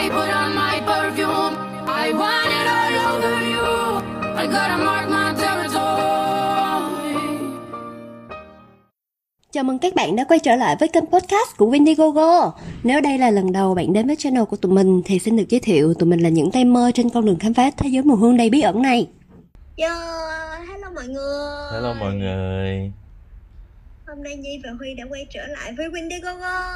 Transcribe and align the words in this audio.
I 0.00 0.08
put 0.08 0.28
on 0.42 0.54
my 0.54 0.80
perfume. 0.86 1.54
I 1.86 2.12
want 2.12 2.50
it 2.58 2.66
all 2.76 2.94
over 3.10 3.36
you. 3.54 3.68
I 4.36 4.46
gotta 4.46 4.76
mark 4.84 5.08
my 5.10 5.42
territory. 5.42 7.16
Chào 9.52 9.64
mừng 9.64 9.78
các 9.78 9.94
bạn 9.94 10.16
đã 10.16 10.24
quay 10.24 10.38
trở 10.38 10.56
lại 10.56 10.76
với 10.80 10.88
kênh 10.88 11.06
podcast 11.06 11.56
của 11.56 11.66
Windigogo. 11.66 12.50
Nếu 12.82 13.00
đây 13.00 13.18
là 13.18 13.30
lần 13.30 13.52
đầu 13.52 13.74
bạn 13.74 13.92
đến 13.92 14.06
với 14.06 14.16
channel 14.16 14.44
của 14.44 14.56
tụi 14.56 14.72
mình 14.72 15.02
thì 15.04 15.18
xin 15.18 15.36
được 15.36 15.48
giới 15.48 15.60
thiệu 15.60 15.94
tụi 15.94 16.08
mình 16.08 16.20
là 16.20 16.28
những 16.28 16.50
tay 16.50 16.64
mơ 16.64 16.90
trên 16.94 17.10
con 17.10 17.26
đường 17.26 17.38
khám 17.38 17.54
phá 17.54 17.70
thế 17.76 17.88
giới 17.88 18.02
mùa 18.02 18.16
hương 18.16 18.36
đầy 18.36 18.50
bí 18.50 18.60
ẩn 18.60 18.82
này. 18.82 19.08
Yo, 19.76 19.88
hello 20.68 20.90
mọi 20.94 21.08
người 21.08 21.72
Hello 21.72 21.94
mọi 21.94 22.14
người 22.14 22.92
Hôm 24.06 24.22
nay 24.22 24.36
Nhi 24.36 24.60
và 24.64 24.70
Huy 24.78 24.94
đã 24.94 25.04
quay 25.10 25.26
trở 25.30 25.46
lại 25.46 25.72
với 25.76 25.88
Windigogo 25.88 26.74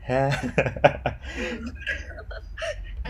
ha 0.00 0.30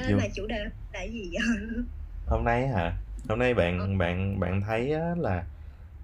à, 0.02 0.12
Mà 0.16 0.24
chủ 0.34 0.46
đề 0.46 0.64
là 0.92 1.02
gì 1.02 1.30
vậy? 1.32 1.58
hôm 2.26 2.44
nay 2.44 2.68
hả 2.68 2.98
hôm 3.28 3.38
nay 3.38 3.54
bạn 3.54 3.98
bạn 3.98 4.40
bạn 4.40 4.62
thấy 4.66 4.92
á, 4.92 5.14
là 5.18 5.46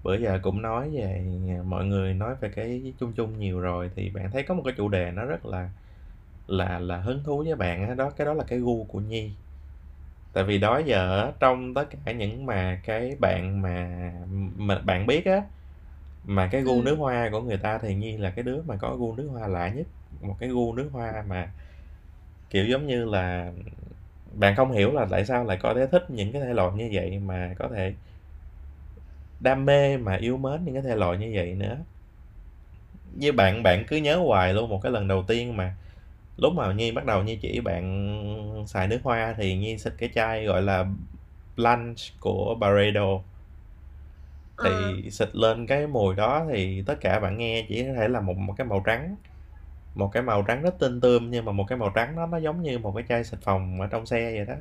bữa 0.03 0.17
giờ 0.19 0.39
cũng 0.43 0.61
nói 0.61 0.91
về 0.95 1.25
mọi 1.65 1.85
người 1.85 2.13
nói 2.13 2.35
về 2.41 2.51
cái 2.55 2.95
chung 2.99 3.13
chung 3.17 3.39
nhiều 3.39 3.59
rồi 3.59 3.91
thì 3.95 4.09
bạn 4.11 4.31
thấy 4.31 4.43
có 4.43 4.53
một 4.55 4.61
cái 4.65 4.73
chủ 4.77 4.89
đề 4.89 5.11
nó 5.11 5.25
rất 5.25 5.45
là 5.45 5.69
là 6.47 6.79
là 6.79 6.97
hứng 7.01 7.23
thú 7.25 7.43
với 7.47 7.55
bạn 7.55 7.89
á 7.89 7.95
đó 7.95 8.11
cái 8.11 8.25
đó 8.27 8.33
là 8.33 8.43
cái 8.47 8.59
gu 8.59 8.85
của 8.85 8.99
Nhi 8.99 9.37
tại 10.33 10.43
vì 10.43 10.57
đó 10.59 10.77
giờ 10.85 11.31
trong 11.39 11.73
tất 11.73 11.85
cả 12.05 12.11
những 12.11 12.45
mà 12.45 12.81
cái 12.83 13.15
bạn 13.19 13.61
mà 13.61 14.01
mà 14.57 14.79
bạn 14.79 15.07
biết 15.07 15.25
á 15.25 15.43
mà 16.23 16.49
cái 16.51 16.61
gu 16.63 16.81
Ừ. 16.81 16.83
nước 16.83 16.95
hoa 16.95 17.29
của 17.31 17.41
người 17.41 17.57
ta 17.57 17.77
thì 17.77 17.95
Nhi 17.95 18.17
là 18.17 18.31
cái 18.35 18.43
đứa 18.45 18.61
mà 18.63 18.77
có 18.81 18.97
gu 18.97 19.15
nước 19.15 19.27
hoa 19.27 19.47
lạ 19.47 19.69
nhất 19.69 19.87
một 20.21 20.37
cái 20.39 20.49
gu 20.49 20.73
nước 20.75 20.89
hoa 20.93 21.23
mà 21.27 21.53
kiểu 22.55 22.65
giống 22.65 22.87
như 22.87 23.05
là 23.05 23.51
bạn 24.39 24.55
không 24.55 24.71
hiểu 24.71 24.91
là 24.91 25.07
tại 25.11 25.25
sao 25.25 25.43
lại 25.43 25.57
có 25.61 25.73
thể 25.73 25.87
thích 25.87 26.05
những 26.09 26.31
cái 26.31 26.41
thể 26.41 26.53
loại 26.53 26.71
như 26.75 26.89
vậy 26.93 27.19
mà 27.19 27.53
có 27.59 27.69
thể 27.75 27.93
đam 29.39 29.65
mê 29.65 29.97
mà 29.97 30.15
yêu 30.15 30.37
mến 30.37 30.65
những 30.65 30.73
cái 30.73 30.83
thể 30.83 30.95
loại 30.95 31.17
như 31.17 31.31
vậy 31.35 31.55
nữa. 31.55 31.77
Với 33.21 33.31
bạn 33.31 33.63
bạn 33.63 33.83
cứ 33.87 33.97
nhớ 33.97 34.17
hoài 34.17 34.53
luôn 34.53 34.69
một 34.69 34.79
cái 34.83 34.91
lần 34.91 35.07
đầu 35.07 35.23
tiên 35.27 35.57
mà 35.57 35.75
lúc 36.37 36.53
mà 36.53 36.73
Nhi 36.73 36.91
bắt 36.91 37.05
đầu 37.05 37.23
Nhi 37.23 37.35
chỉ 37.41 37.59
bạn 37.59 38.65
xài 38.67 38.87
nước 38.87 38.99
hoa 39.03 39.35
thì 39.37 39.55
Nhi 39.57 39.77
xịt 39.77 39.93
cái 39.97 40.09
chai 40.15 40.45
gọi 40.45 40.61
là 40.61 40.85
Blanche 41.57 42.03
của 42.19 42.55
Barredo. 42.59 43.19
Thì 44.63 45.03
Ờ, 45.05 45.09
xịt 45.09 45.35
lên 45.35 45.67
cái 45.67 45.87
mùi 45.87 46.15
đó 46.15 46.45
thì 46.51 46.83
tất 46.85 46.95
cả 47.01 47.19
bạn 47.19 47.37
nghe 47.37 47.65
chỉ 47.69 47.83
có 47.83 47.93
thể 47.95 48.07
là 48.07 48.21
một 48.21 48.37
một 48.37 48.53
cái 48.57 48.67
màu 48.67 48.83
trắng 48.85 49.15
một 49.95 50.09
cái 50.13 50.23
màu 50.23 50.43
trắng 50.43 50.61
rất 50.63 50.75
tinh 50.79 51.01
tươm 51.01 51.31
nhưng 51.31 51.45
mà 51.45 51.51
một 51.51 51.65
cái 51.69 51.77
màu 51.77 51.89
trắng 51.95 52.15
đó 52.15 52.25
nó 52.27 52.37
giống 52.37 52.61
như 52.61 52.79
một 52.79 52.93
cái 52.95 53.05
chai 53.09 53.23
xịt 53.23 53.39
phòng 53.43 53.81
ở 53.81 53.87
trong 53.87 54.05
xe 54.05 54.31
vậy 54.37 54.45
đó. 54.45 54.55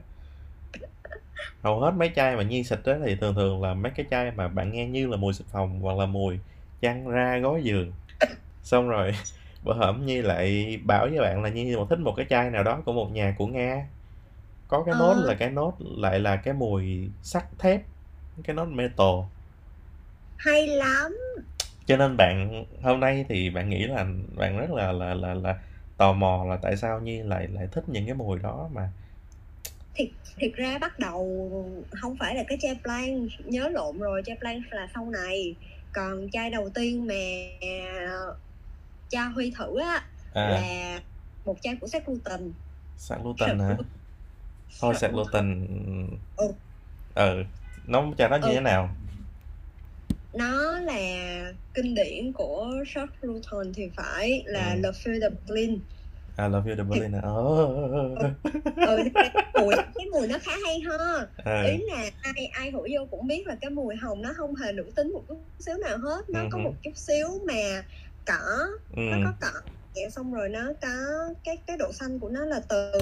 Hầu 1.63 1.81
hết 1.81 1.91
mấy 1.91 2.11
chai 2.17 2.37
mà 2.37 2.43
Nhi 2.43 2.65
xịt 2.65 2.79
đó 2.85 2.95
thì 3.07 3.17
thường 3.17 3.35
thường 3.35 3.63
là 3.63 3.75
mấy 3.75 3.93
cái 3.97 4.07
chai 4.11 4.31
mà 4.31 4.49
bạn 4.49 4.73
nghe 4.73 4.87
như 4.87 5.07
là 5.07 5.17
mùi 5.17 5.33
xịt 5.35 5.47
phòng 5.53 5.81
hoặc 5.81 5.99
là 5.99 6.07
mùi 6.07 6.39
chăn 6.81 7.09
ra 7.09 7.39
gối 7.39 7.63
giường. 7.65 7.93
Xong 8.63 8.89
rồi 8.89 9.13
bữa 9.65 9.75
hổm 9.75 10.07
Nhi 10.07 10.23
lại 10.23 10.79
bảo 10.87 11.09
với 11.11 11.21
bạn 11.21 11.43
là 11.43 11.49
Nhi 11.51 11.77
một 11.77 11.87
thích 11.91 11.99
một 11.99 12.15
cái 12.17 12.27
chai 12.31 12.51
nào 12.51 12.65
đó 12.65 12.83
của 12.87 12.93
một 12.93 13.11
nhà 13.13 13.35
của 13.39 13.47
Nga. 13.47 13.87
Có 14.69 14.85
cái 14.87 14.95
nốt 14.95 15.15
Ờ. 15.15 15.29
là 15.29 15.35
cái 15.35 15.51
nốt 15.51 15.75
lại 15.81 16.21
là 16.21 16.37
cái 16.37 16.55
mùi 16.55 17.11
sắt 17.23 17.45
thép 17.59 17.83
cái 18.45 18.57
nốt 18.57 18.67
metal. 18.67 19.09
Hay 20.37 20.67
lắm 20.67 21.13
cho 21.87 21.97
nên 21.97 22.17
bạn 22.17 22.65
hôm 22.83 23.01
nay 23.01 23.25
thì 23.29 23.51
bạn 23.51 23.71
nghĩ 23.71 23.87
là 23.87 24.07
bạn 24.37 24.59
rất 24.59 24.71
là 24.71 24.93
là 24.93 25.15
là 25.15 25.35
là 25.35 25.59
tò 25.97 26.13
mò 26.13 26.45
là 26.45 26.57
tại 26.63 26.77
sao 26.77 27.01
Nhi 27.01 27.19
lại 27.23 27.49
lại 27.49 27.69
thích 27.73 27.85
những 27.89 28.07
cái 28.07 28.15
mùi 28.15 28.39
đó 28.39 28.69
mà? 28.73 28.89
Thiệt, 29.95 30.09
thiệt 30.37 30.53
ra 30.55 30.79
bắt 30.79 30.99
đầu 30.99 31.51
không 32.01 32.17
phải 32.17 32.35
là 32.35 32.45
cái 32.49 32.59
chai 32.61 32.79
Blanc 32.85 33.31
Nhớ 33.45 33.69
lộn 33.69 33.99
rồi, 33.99 34.23
chai 34.27 34.37
Blanc 34.41 34.63
là 34.71 34.89
sau 34.95 35.11
này. 35.11 35.55
Còn 35.93 36.31
chai 36.33 36.51
đầu 36.51 36.69
tiên 36.75 37.07
mà 37.07 37.15
cha 39.09 39.25
Huy 39.25 39.53
thử 39.59 39.81
á 39.81 40.05
à. 40.35 40.49
Là 40.51 41.01
một 41.45 41.57
chai 41.63 41.77
của 41.77 41.87
Seth 41.87 42.09
Luton. 42.09 42.53
Sạc 42.97 43.19
gluten 43.23 43.59
hả? 43.59 43.77
Thôi 44.81 44.95
sạc 44.95 45.13
gluten 45.13 45.67
Ừ. 46.37 46.53
ừ 47.15 47.45
nó 47.87 48.05
cho 48.19 48.29
nó 48.29 48.37
như 48.37 48.49
Ừ. 48.49 48.55
thế 48.55 48.61
nào 48.61 48.91
nó 50.35 50.81
là 50.81 51.53
kinh 51.75 51.95
điển 51.95 52.33
của 52.33 52.71
George 52.95 53.17
Luton 53.23 53.73
thì 53.75 53.89
phải 53.97 54.43
là 54.47 54.75
Ừ. 54.75 54.81
Le 54.83 54.91
Feu 54.91 55.21
de 55.21 55.29
Berlin 55.29 55.79
I 56.39 56.45
love 56.49 56.71
you 56.71 56.77
the 56.77 56.83
Berlin 56.83 57.13
ờ. 57.23 57.35
Ừ 58.87 59.01
thì 59.05 59.11
cái 59.15 59.31
mùi 59.61 59.75
cái 59.95 60.07
mùi 60.13 60.27
nó 60.29 60.39
khá 60.43 60.53
hay 60.65 60.81
ha 60.81 61.27
Ờ, 61.45 61.63
ý 61.63 61.79
là 61.87 62.11
ai 62.23 62.47
ai 62.53 62.71
hửi 62.71 62.89
vô 62.99 63.07
cũng 63.11 63.27
biết 63.27 63.47
là 63.47 63.55
cái 63.61 63.71
mùi 63.71 63.97
hồng 63.97 64.23
nó 64.23 64.33
không 64.37 64.55
hề 64.55 64.73
nữ 64.73 64.85
tính 64.97 65.13
một 65.13 65.23
chút 65.29 65.39
xíu 65.59 65.77
nào 65.77 65.99
hết. 65.99 66.31
Nó 66.31 66.41
có 66.53 66.59
Ừ 66.59 66.63
một 66.65 66.75
chút 66.83 66.91
xíu 66.97 67.27
mà 67.47 67.85
cỏ 68.27 68.67
ừ. 68.97 69.03
nó 69.03 69.17
có 69.25 69.33
cỏ 69.41 69.61
Dạ, 69.95 70.09
xong 70.11 70.33
rồi 70.35 70.49
nó 70.49 70.73
có 70.83 70.89
cái 71.45 71.57
cái 71.67 71.77
độ 71.77 71.93
xanh 71.93 72.19
của 72.19 72.29
nó 72.29 72.45
là 72.45 72.61
từ 72.69 72.93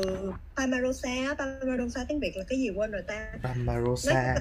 Palmarosa. 0.56 1.34
Palmarosa 1.38 2.04
tiếng 2.08 2.20
Việt 2.20 2.36
là 2.36 2.44
cái 2.48 2.58
gì 2.58 2.70
quên 2.70 2.90
rồi 2.90 3.02
ta? 3.02 3.32
Amarosa 3.42 4.34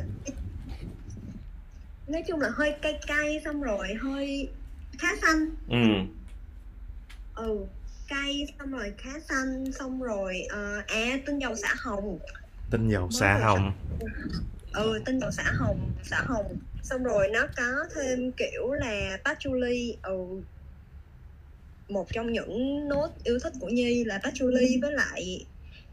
nói 2.11 2.23
chung 2.27 2.39
là 2.39 2.49
hơi 2.53 2.75
cay 2.81 2.99
cay 3.07 3.41
xong 3.45 3.61
rồi 3.61 3.93
hơi 4.01 4.51
khá 4.99 5.07
xanh. 5.21 5.49
Ừ. 5.67 5.77
Ừ 7.35 7.65
cay 8.07 8.45
xong 8.59 8.71
rồi 8.71 8.93
khá 8.97 9.11
xanh 9.29 9.71
xong 9.79 10.01
rồi 10.01 10.41
ờ, 10.49 10.81
à 10.87 11.17
tinh 11.25 11.39
dầu 11.39 11.55
xả 11.55 11.75
hồng. 11.79 12.19
Tinh 12.71 12.87
dầu 12.89 13.01
Mới 13.01 13.11
xạ 13.19 13.37
vừa 13.37 13.43
hồng. 13.43 13.73
Ừ 14.73 15.01
tinh 15.05 15.19
dầu 15.19 15.31
xả 15.31 15.51
hồng 15.55 15.91
xả 16.03 16.21
hồng. 16.25 16.59
Xong 16.83 17.03
rồi 17.03 17.27
nó 17.33 17.47
có 17.57 17.85
thêm 17.95 18.31
kiểu 18.31 18.71
là 18.71 19.17
patchouli. 19.25 19.97
Ừ. 20.03 20.17
Một 21.89 22.07
trong 22.13 22.31
những 22.31 22.87
nốt 22.87 23.09
yêu 23.23 23.39
thích 23.43 23.53
của 23.59 23.69
nhi 23.69 24.03
là 24.03 24.19
patchouli 24.23 24.81
với 24.81 24.91
lại 24.91 25.45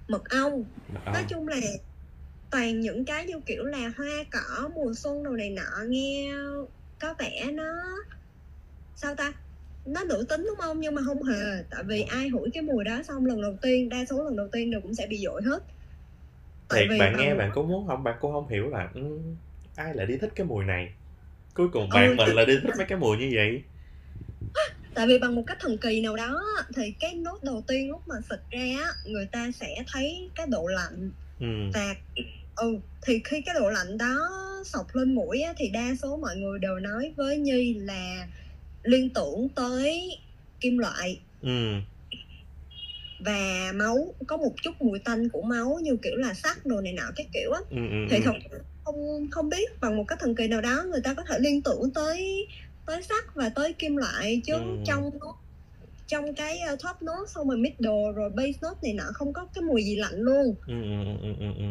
mật 0.09 0.29
ong. 0.29 0.65
Nói 1.07 1.25
chung 1.29 1.49
là 1.49 1.61
toàn 2.51 2.81
những 2.81 3.05
cái 3.05 3.25
như 3.27 3.41
kiểu 3.47 3.65
là 3.65 3.93
hoa 3.97 4.25
cỏ 4.31 4.69
mùa 4.75 4.93
xuân 4.97 5.23
đồ 5.25 5.31
này 5.31 5.51
nọ 5.51 5.85
nghe 5.89 6.33
có 6.99 7.15
vẻ 7.19 7.51
nó 7.53 7.73
sao 8.95 9.15
ta? 9.15 9.33
Nó 9.85 10.05
nữ 10.05 10.27
tính 10.29 10.45
đúng 10.49 10.57
không? 10.61 10.81
Nhưng 10.81 10.95
mà 10.95 11.03
không 11.07 11.23
hề 11.23 11.65
tại 11.71 11.83
vì 11.87 12.03
ai 12.03 12.29
hửi 12.29 12.49
cái 12.55 12.63
mùi 12.63 12.85
đó 12.85 13.03
xong 13.03 13.27
lần 13.27 13.43
đầu 13.43 13.57
tiên 13.63 13.89
đa 13.89 14.05
số 14.11 14.25
lần 14.25 14.37
đầu 14.37 14.49
tiên 14.53 14.71
đều 14.71 14.81
cũng 14.81 14.95
sẽ 14.95 15.07
bị 15.07 15.19
dội 15.25 15.43
hết. 15.43 15.65
Tại 16.69 16.81
thiệt 16.81 16.91
vì 16.91 16.99
bạn 16.99 17.13
nghe 17.17 17.29
bằng- 17.29 17.39
bạn 17.39 17.51
cũng 17.55 17.69
muốn 17.69 17.87
không? 17.87 18.05
Bạn 18.05 18.17
cũng 18.21 18.33
không 18.33 18.49
hiểu 18.49 18.69
là 18.69 18.89
ừ, 18.95 19.01
ai 19.75 19.95
lại 19.95 20.07
đi 20.07 20.17
thích 20.21 20.31
cái 20.35 20.47
mùi 20.47 20.65
này. 20.65 20.95
Cuối 21.55 21.69
cùng 21.73 21.83
Ừ, 21.83 21.95
bạn 21.95 22.17
mình 22.17 22.27
thì- 22.29 22.35
là 22.37 22.45
đi 22.45 22.59
thích 22.63 22.75
mấy 22.79 22.87
cái 22.87 22.99
mùi 22.99 23.17
như 23.17 23.31
vậy. 23.35 23.63
Tại 24.95 25.07
vì 25.07 25.19
bằng 25.19 25.35
một 25.35 25.43
cách 25.47 25.59
thần 25.61 25.79
kỳ 25.79 26.01
nào 26.01 26.17
đó 26.17 26.43
thì 26.77 26.83
cái 27.01 27.15
nốt 27.15 27.39
đầu 27.43 27.65
tiên 27.69 27.91
lúc 27.91 28.09
mà 28.09 28.15
xịt 28.31 28.41
ra 28.51 28.93
người 29.05 29.27
ta 29.33 29.51
sẽ 29.61 29.77
thấy 29.93 30.31
cái 30.35 30.47
độ 30.51 30.67
lạnh 30.67 31.11
ừ 31.41 31.47
và 31.75 31.95
ừ 32.57 32.79
thì 33.03 33.21
khi 33.25 33.41
cái 33.41 33.55
độ 33.61 33.69
lạnh 33.71 33.99
đó 33.99 34.31
sộc 34.65 34.87
lên 34.97 35.15
mũi 35.15 35.41
á, 35.41 35.53
thì 35.57 35.69
đa 35.71 35.95
số 36.03 36.17
mọi 36.17 36.37
người 36.37 36.59
đều 36.59 36.79
nói 36.79 37.15
với 37.17 37.39
nhi 37.39 37.75
là 37.75 38.29
liên 38.83 39.11
tưởng 39.15 39.49
tới 39.55 40.19
kim 40.61 40.79
loại 40.79 41.21
ừ 41.43 41.73
và 43.21 43.73
máu 43.75 44.15
có 44.27 44.37
một 44.37 44.53
chút 44.63 44.71
mùi 44.81 44.99
tanh 44.99 45.29
của 45.29 45.43
máu 45.43 45.79
như 45.83 45.97
kiểu 46.03 46.17
là 46.17 46.35
sắt 46.35 46.67
đồ 46.67 46.81
này 46.81 46.93
nọ 46.93 47.03
cái 47.17 47.27
kiểu 47.33 47.53
á 47.53 47.61
ừ 47.71 47.77
ừ 47.91 48.07
thì 48.11 48.17
ừ. 48.17 48.23
thật 48.25 48.33
không 48.85 49.31
không 49.31 49.49
biết 49.49 49.81
bằng 49.81 49.97
một 49.97 50.05
cách 50.09 50.19
thần 50.21 50.35
kỳ 50.35 50.49
nào 50.49 50.61
đó 50.61 50.85
người 50.91 51.01
ta 51.05 51.15
có 51.15 51.23
thể 51.29 51.39
liên 51.41 51.63
tưởng 51.63 51.91
tới 51.95 52.47
tới 52.87 53.03
sắt 53.03 53.25
và 53.35 53.49
tới 53.49 53.73
kim 53.73 53.97
loại 53.97 54.41
chứ 54.45 54.53
Ừ. 54.53 54.77
trong 54.87 55.11
trong 56.09 56.35
cái 56.35 56.61
uh, 56.73 56.79
top 56.83 57.03
note 57.03 57.31
xong 57.35 57.49
rồi 57.49 57.59
middle 57.59 58.13
rồi 58.15 58.31
base 58.31 58.59
note 58.63 58.79
này 58.83 58.93
nọ 58.95 59.05
không 59.15 59.33
có 59.33 59.47
cái 59.55 59.63
mùi 59.63 59.85
gì 59.85 59.97
lạnh 59.97 60.15
luôn. 60.17 60.55
Ừ 60.67 60.83
ừ 61.23 61.35
ừ 61.41 61.65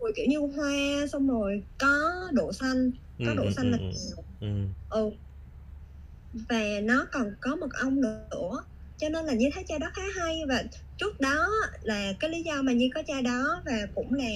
mùi 0.00 0.12
kiểu 0.16 0.26
như 0.28 0.38
hoa 0.38 1.06
xong 1.12 1.28
rồi 1.28 1.62
có 1.78 2.28
độ 2.32 2.52
xanh 2.52 2.90
có 3.26 3.34
độ 3.34 3.50
xanh 3.56 3.70
là 3.70 3.78
nhiều. 3.78 4.24
Ừ. 4.40 4.46
Ừ. 4.90 5.10
Và 6.48 6.80
nó 6.82 7.06
còn 7.12 7.34
có 7.40 7.56
mật 7.56 7.72
ong 7.80 8.00
nữa 8.00 8.62
cho 8.98 9.08
nên 9.08 9.26
là 9.26 9.32
như 9.32 9.50
thấy 9.54 9.64
chai 9.68 9.78
đó 9.78 9.90
khá 9.94 10.02
hay. 10.16 10.40
Và 10.48 10.64
trước 10.96 11.20
đó 11.20 11.48
là 11.82 12.12
cái 12.20 12.30
lý 12.30 12.42
do 12.42 12.62
mà 12.62 12.72
như 12.72 12.88
có 12.94 13.02
chai 13.06 13.22
đó 13.22 13.62
và 13.66 13.86
cũng 13.94 14.14
là 14.14 14.26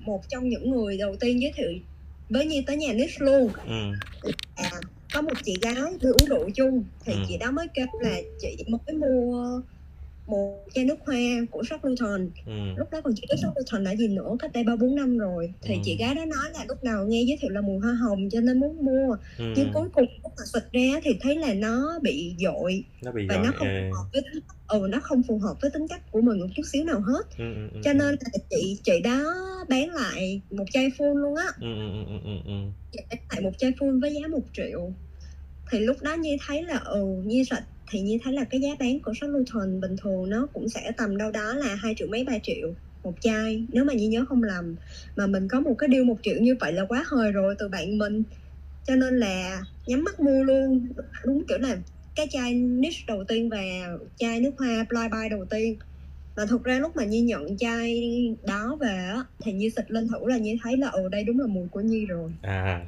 một 0.00 0.22
trong 0.28 0.48
những 0.48 0.70
người 0.70 0.98
đầu 0.98 1.16
tiên 1.20 1.42
giới 1.42 1.52
thiệu 1.56 1.72
với 2.28 2.46
Nhi 2.46 2.64
tới 2.66 2.76
nhà 2.76 2.92
Nick 2.92 3.20
luôn. 3.20 3.50
Ừ. 3.66 3.92
À, 4.54 4.70
có 5.14 5.22
một 5.22 5.32
chị 5.44 5.54
gái 5.62 5.74
đi 6.00 6.08
uống 6.08 6.28
rượu 6.28 6.50
chung 6.54 6.84
thì 7.04 7.12
Ừ. 7.12 7.18
chị 7.28 7.38
đó 7.38 7.50
mới 7.50 7.66
kêu 7.74 7.86
là 8.00 8.16
chị 8.40 8.56
mới 8.68 8.96
mua 8.98 9.60
một 10.26 10.64
chai 10.74 10.84
nước 10.84 10.94
hoa 11.06 11.16
của 11.50 11.62
Shop 11.70 11.84
Luton 11.84 12.30
ừ. 12.46 12.52
Lúc 12.76 12.88
đó 12.90 13.00
còn 13.04 13.14
chưa 13.16 13.26
biết 13.30 13.36
Shop 13.42 13.52
Luton 13.56 13.84
là 13.84 13.96
gì 13.96 14.08
nữa 14.08 14.36
cách 14.38 14.52
đây 14.54 14.64
ba 14.64 14.76
bốn 14.76 14.94
năm 14.94 15.18
rồi. 15.18 15.52
Thì 15.62 15.74
Ừ. 15.74 15.80
chị 15.84 15.96
gái 15.96 16.14
đó 16.14 16.24
nói 16.24 16.50
là 16.52 16.64
lúc 16.68 16.84
nào 16.84 17.06
nghe 17.06 17.22
giới 17.22 17.38
thiệu 17.40 17.50
là 17.50 17.60
mùi 17.60 17.78
hoa 17.78 17.94
hồng 17.94 18.28
cho 18.30 18.40
nên 18.40 18.60
muốn 18.60 18.84
mua. 18.84 19.16
Ừ. 19.38 19.44
Nhưng 19.56 19.70
cuối 19.74 19.88
cùng 19.92 20.04
lúc 20.22 20.32
mà 20.36 20.44
xịt 20.52 20.62
ra 20.72 21.00
thì 21.02 21.10
thấy 21.20 21.36
là 21.36 21.54
nó 21.54 21.98
bị 22.02 22.34
dội. 22.38 22.84
Nó 23.02 23.12
bị 23.12 23.26
và 23.28 23.34
gọi 23.34 23.44
nó 23.44 23.52
không 23.56 23.68
ờ, 23.68 23.74
phù 23.90 23.94
hợp 23.96 24.04
với 24.12 24.22
tính 24.22 24.42
ừ 24.68 24.86
nó 24.90 25.00
không 25.00 25.22
phù 25.28 25.38
hợp 25.38 25.54
với 25.62 25.70
tính 25.70 25.88
cách 25.88 26.02
của 26.10 26.20
mình 26.20 26.40
một 26.40 26.46
chút 26.56 26.62
xíu 26.72 26.84
nào 26.84 27.00
hết. 27.00 27.22
Ừ, 27.38 27.54
ừ, 27.54 27.68
ừ, 27.72 27.80
cho 27.84 27.90
ừ. 27.90 27.94
nên 27.94 28.14
là 28.20 28.44
chị 28.50 28.80
chị 28.84 29.00
đó 29.04 29.24
bán 29.68 29.90
lại 29.90 30.40
một 30.50 30.64
chai 30.72 30.88
full 30.98 31.14
luôn 31.14 31.36
á. 31.36 31.46
Ừ, 31.60 31.74
ừ, 31.74 31.90
ừ, 31.92 32.04
ừ, 32.06 32.18
ừ, 32.24 32.30
ừ. 32.44 32.52
chị 32.92 32.98
bán 33.10 33.18
lại 33.30 33.40
một 33.40 33.52
chai 33.58 33.70
full 33.70 34.00
với 34.00 34.14
giá 34.14 34.28
một 34.28 34.42
triệu. 34.52 34.92
Thì 35.70 35.80
lúc 35.80 35.96
đó 36.02 36.14
Nhi 36.14 36.36
thấy 36.46 36.62
là 36.62 36.78
ừ 36.78 37.04
Nhi 37.24 37.44
sạch 37.50 37.64
thì 37.90 38.00
Nhi 38.00 38.18
thấy 38.24 38.32
là 38.32 38.44
cái 38.44 38.60
giá 38.60 38.68
bán 38.80 39.00
của 39.02 39.12
shop 39.20 39.30
Luton 39.30 39.80
bình 39.80 39.96
thường 40.02 40.30
nó 40.30 40.46
cũng 40.52 40.68
sẽ 40.68 40.92
tầm 40.96 41.16
đâu 41.16 41.30
đó 41.30 41.54
là 41.54 41.74
hai 41.74 41.94
triệu 41.96 42.08
mấy 42.08 42.24
ba 42.24 42.32
triệu 42.42 42.74
một 43.04 43.14
chai. 43.20 43.66
Nếu 43.72 43.84
mà 43.84 43.94
Nhi 43.94 44.06
nhớ 44.06 44.24
không 44.28 44.42
lầm 44.42 44.76
mà 45.16 45.26
mình 45.26 45.48
có 45.48 45.60
một 45.60 45.74
cái 45.78 45.88
deal 45.92 46.04
một 46.04 46.16
triệu 46.22 46.36
như 46.40 46.56
vậy 46.60 46.72
là 46.72 46.84
quá 46.88 47.04
hời 47.06 47.32
rồi 47.32 47.54
từ 47.58 47.68
bạn 47.68 47.98
mình. 47.98 48.22
Cho 48.84 48.96
nên 48.96 49.16
là 49.18 49.62
nhắm 49.86 50.04
mắt 50.04 50.20
mua 50.20 50.44
luôn. 50.44 50.88
Đúng 51.26 51.42
kiểu 51.48 51.58
là 51.58 51.76
cái 52.14 52.26
chai 52.30 52.54
niche 52.54 53.04
đầu 53.06 53.24
tiên 53.24 53.50
và 53.50 53.62
chai 54.16 54.40
nước 54.40 54.52
hoa 54.58 54.86
flyby 54.88 55.30
đầu 55.30 55.44
tiên. 55.44 55.78
Và 56.34 56.46
thực 56.46 56.64
ra 56.64 56.78
lúc 56.78 56.96
mà 56.96 57.04
Nhi 57.04 57.20
nhận 57.20 57.56
chai 57.58 58.02
đó 58.46 58.76
về 58.80 58.96
á 58.96 59.24
thì 59.42 59.52
Nhi 59.52 59.70
xịt 59.70 59.90
lên 59.90 60.08
thử 60.08 60.26
là 60.26 60.36
Nhi 60.36 60.58
thấy 60.62 60.76
là 60.76 60.88
ừ 60.88 61.08
đây 61.08 61.24
đúng 61.24 61.40
là 61.40 61.46
mùi 61.46 61.68
của 61.68 61.80
Nhi 61.80 62.06
rồi. 62.06 62.32
À 62.42 62.86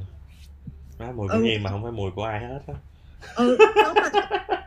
má 0.99 1.13
mùi 1.13 1.29
của 1.29 1.35
Ừ. 1.35 1.43
Nhi 1.43 1.59
mà 1.59 1.71
không 1.71 1.83
phải 1.83 1.93
mùi 1.93 2.11
của 2.11 2.23
ai 2.23 2.41
hết 2.41 2.61
á 2.67 2.75
ừ 3.37 3.57
mà 3.95 4.11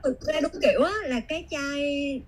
thực 0.04 0.22
ra 0.22 0.40
đúng 0.42 0.52
kiểu 0.62 0.84
á 0.84 0.94
là 1.06 1.20
cái 1.20 1.48
chai 1.50 1.82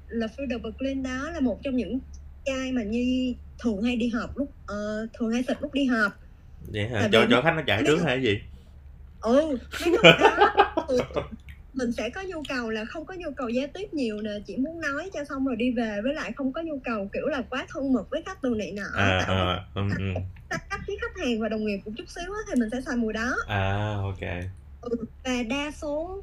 là 0.07 0.27
Frida 0.27 0.62
Berlin 0.62 1.03
đó 1.03 1.29
là 1.33 1.39
một 1.39 1.59
trong 1.63 1.75
những 1.75 2.00
chai 2.45 2.71
mà 2.71 2.83
Nhi 2.83 3.35
thường 3.63 3.81
hay 3.81 3.95
đi 3.95 4.07
học 4.07 4.29
lúc 4.35 4.51
ờ, 4.65 5.07
thường 5.19 5.31
hay 5.31 5.44
xịt 5.47 5.57
lúc 5.62 5.73
đi 5.73 5.85
học 5.85 6.12
vậy 6.73 6.88
hả? 6.88 7.00
Tại 7.01 7.09
cho 7.12 7.27
cho 7.29 7.41
khách 7.41 7.53
nó 7.56 7.62
chạy 7.68 7.83
trước 7.88 7.97
hay 8.06 8.23
gì? 8.23 8.39
Ừ 9.21 9.57
mấy 9.81 9.91
lúc 9.91 10.01
đó 10.03 10.57
mình 11.73 11.91
sẽ 11.91 12.09
có 12.09 12.21
nhu 12.21 12.44
cầu 12.50 12.69
là 12.69 12.85
không 12.85 13.06
có 13.06 13.13
nhu 13.18 13.29
cầu 13.35 13.50
giao 13.50 13.68
tiếp 13.73 13.94
nhiều 13.94 14.21
nè 14.21 14.31
chỉ 14.45 14.57
muốn 14.57 14.81
nói 14.81 15.09
cho 15.13 15.23
xong 15.29 15.45
rồi 15.45 15.56
đi 15.56 15.71
về 15.77 16.00
với 16.03 16.13
lại 16.13 16.31
không 16.35 16.53
có 16.53 16.62
nhu 16.62 16.79
cầu 16.83 17.09
kiểu 17.13 17.27
là 17.27 17.41
quá 17.50 17.65
thân 17.69 17.94
mật 17.94 18.03
với 18.12 18.23
khách 18.25 18.44
đồ 18.44 18.50
này 18.50 18.71
nọ 18.71 18.83
à 18.94 19.19
à 19.27 19.65
ừ, 19.75 19.81
ừ. 19.97 20.21
cách 20.50 20.81
với 20.88 20.97
khách 21.01 21.25
hàng 21.25 21.41
và 21.41 21.50
đồng 21.50 21.65
nghiệp 21.65 21.79
một 21.85 21.91
chút 21.97 22.03
xíu 22.07 22.33
á, 22.33 22.39
thì 22.47 22.59
mình 22.59 22.69
sẽ 22.71 22.81
xài 22.85 22.97
mùi 22.97 23.13
đó. 23.13 23.35
À 23.47 23.97
ok 24.03 24.19
ừ, 24.81 24.98
và 25.24 25.44
đa 25.44 25.72
số 25.81 26.22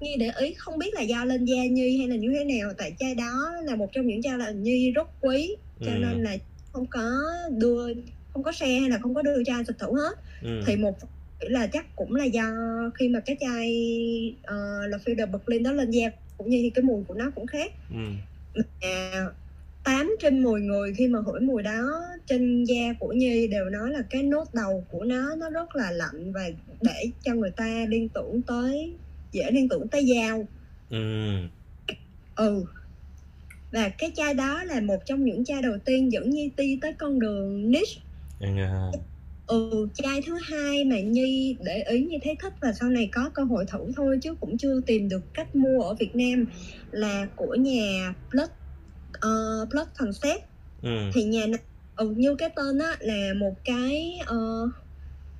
Nhi 0.00 0.16
để 0.18 0.30
ý 0.40 0.54
không 0.54 0.78
biết 0.78 0.94
là 0.94 1.00
do 1.00 1.24
lên 1.24 1.44
da 1.44 1.64
Nhi 1.70 1.98
hay 1.98 2.08
là 2.08 2.16
như 2.16 2.32
thế 2.38 2.44
nào 2.44 2.72
tại 2.78 2.92
chai 2.98 3.14
đó 3.14 3.52
là 3.64 3.76
một 3.76 3.88
trong 3.92 4.06
những 4.06 4.22
chai 4.22 4.38
là 4.38 4.50
Nhi 4.50 4.90
rất 4.90 5.08
quý 5.20 5.56
cho 5.80 5.90
Ừ. 5.92 5.98
nên 6.00 6.22
là 6.22 6.36
không 6.72 6.86
có 6.86 7.22
đưa 7.50 7.86
không 8.32 8.42
có 8.42 8.52
share 8.52 8.78
hay 8.80 8.90
là 8.90 8.98
không 8.98 9.14
có 9.14 9.22
đưa 9.22 9.44
chai 9.44 9.64
xịt 9.64 9.78
thử 9.78 9.86
hết 9.96 10.14
ừ. 10.42 10.62
thì 10.66 10.76
một 10.76 10.94
là 11.40 11.66
chắc 11.66 11.96
cũng 11.96 12.14
là 12.14 12.24
do 12.24 12.44
khi 12.94 13.08
mà 13.08 13.20
cái 13.20 13.36
chai 13.40 13.68
uh, 14.40 14.90
là 14.90 14.98
Fielder 15.04 15.26
Berlin 15.30 15.62
đó 15.62 15.72
lên 15.72 15.90
da 15.90 16.10
cũng 16.38 16.50
như 16.50 16.70
cái 16.74 16.82
mùi 16.82 17.04
của 17.04 17.14
nó 17.14 17.30
cũng 17.34 17.46
khác 17.46 17.72
ừ. 18.54 18.62
à, 18.80 19.26
8 19.86 20.16
trên 20.20 20.42
10 20.42 20.60
người 20.60 20.94
khi 20.94 21.08
mà 21.08 21.18
hửi 21.26 21.40
mùi 21.40 21.62
đó 21.62 22.02
trên 22.26 22.64
da 22.64 22.92
của 23.00 23.12
Nhi 23.12 23.46
đều 23.46 23.64
nói 23.64 23.90
là 23.90 24.02
cái 24.10 24.22
nốt 24.22 24.44
đầu 24.54 24.86
của 24.90 25.04
nó 25.04 25.36
nó 25.36 25.50
rất 25.50 25.76
là 25.76 25.90
lạnh 25.90 26.32
và 26.32 26.48
để 26.82 27.10
cho 27.22 27.34
người 27.34 27.50
ta 27.50 27.86
liên 27.88 28.08
tưởng 28.08 28.42
tới 28.42 28.96
dễ 29.32 29.50
liên 29.50 29.68
tưởng 29.68 29.88
tới 29.88 30.14
dao. 30.14 30.48
Ừ 30.90 30.98
ừ. 32.36 32.64
Và 33.72 33.88
cái 33.88 34.10
chai 34.16 34.34
đó 34.34 34.64
là 34.64 34.80
một 34.80 34.98
trong 35.06 35.24
những 35.24 35.44
chai 35.44 35.62
đầu 35.62 35.78
tiên 35.84 36.12
dẫn 36.12 36.30
Nhi 36.30 36.50
đi 36.56 36.78
tới 36.82 36.92
con 36.92 37.20
đường 37.20 37.70
niche. 37.70 38.02
À, 38.40 38.90
ừ 39.46 39.88
chai 39.94 40.22
thứ 40.26 40.38
hai 40.50 40.84
mà 40.84 41.00
Nhi 41.00 41.56
để 41.64 41.82
ý 41.82 42.04
Nhi 42.04 42.18
thấy 42.24 42.36
thích 42.42 42.54
và 42.60 42.72
sau 42.80 42.90
này 42.90 43.08
có 43.12 43.30
cơ 43.34 43.44
hội 43.44 43.64
thử 43.72 43.92
thôi 43.96 44.18
chứ 44.22 44.34
cũng 44.40 44.58
chưa 44.58 44.80
tìm 44.86 45.08
được 45.08 45.34
cách 45.34 45.54
mua 45.54 45.82
ở 45.82 45.94
Việt 45.94 46.16
Nam 46.16 46.46
là 46.90 47.26
của 47.36 47.54
nhà 47.54 48.14
Blood 48.30 48.50
uh, 49.16 49.68
Blood 49.68 49.88
Concept. 49.98 50.42
Ừ. 50.82 51.10
Thì 51.14 51.24
nhà 51.24 51.46
ừ, 51.96 52.10
như 52.16 52.34
cái 52.34 52.48
tên 52.56 52.78
á 52.78 52.96
là 53.00 53.32
một 53.36 53.54
cái 53.64 54.18
ờ, 54.26 54.68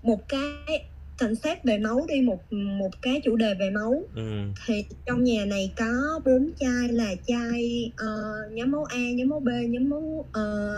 một 0.03 0.29
cái 0.29 0.85
concept 1.19 1.65
về 1.65 1.79
máu 1.79 2.07
đi 2.09 2.21
một 2.21 2.53
một 2.53 2.91
cái 3.03 3.21
chủ 3.25 3.37
đề 3.37 3.55
về 3.55 3.71
máu. 3.71 4.03
Ừ. 4.15 4.23
Thì 4.67 4.85
trong 5.07 5.25
nhà 5.25 5.45
này 5.45 5.73
có 5.77 6.21
bốn 6.25 6.51
chai 6.61 6.89
là 6.89 7.15
chai 7.27 7.93
ờ, 7.97 8.35
nhóm 8.53 8.71
máu 8.71 8.85
A 8.85 9.11
nhóm 9.15 9.29
máu 9.29 9.41
B 9.41 9.49
nhóm 9.69 9.89
máu 9.89 10.25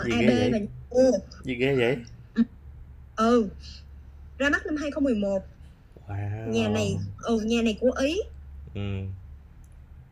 Gì 0.05 0.11
AB 0.11 0.27
vậy? 0.27 0.51
và 0.51 0.57
nhóm 0.57 0.67
O 0.89 1.17
gì 1.43 1.55
ghê 1.55 1.75
vậy? 1.75 1.97
Ừ. 3.15 3.49
Ra 4.37 4.49
mắt 4.49 4.65
năm 4.65 4.75
2011 4.75 5.41
wow. 6.07 6.49
Nhà 6.49 6.69
này 6.69 6.97
ừ 7.23 7.39
nhà 7.39 7.61
này 7.61 7.77
của 7.79 7.91
ý. 7.91 8.17
Ừ. 8.73 8.81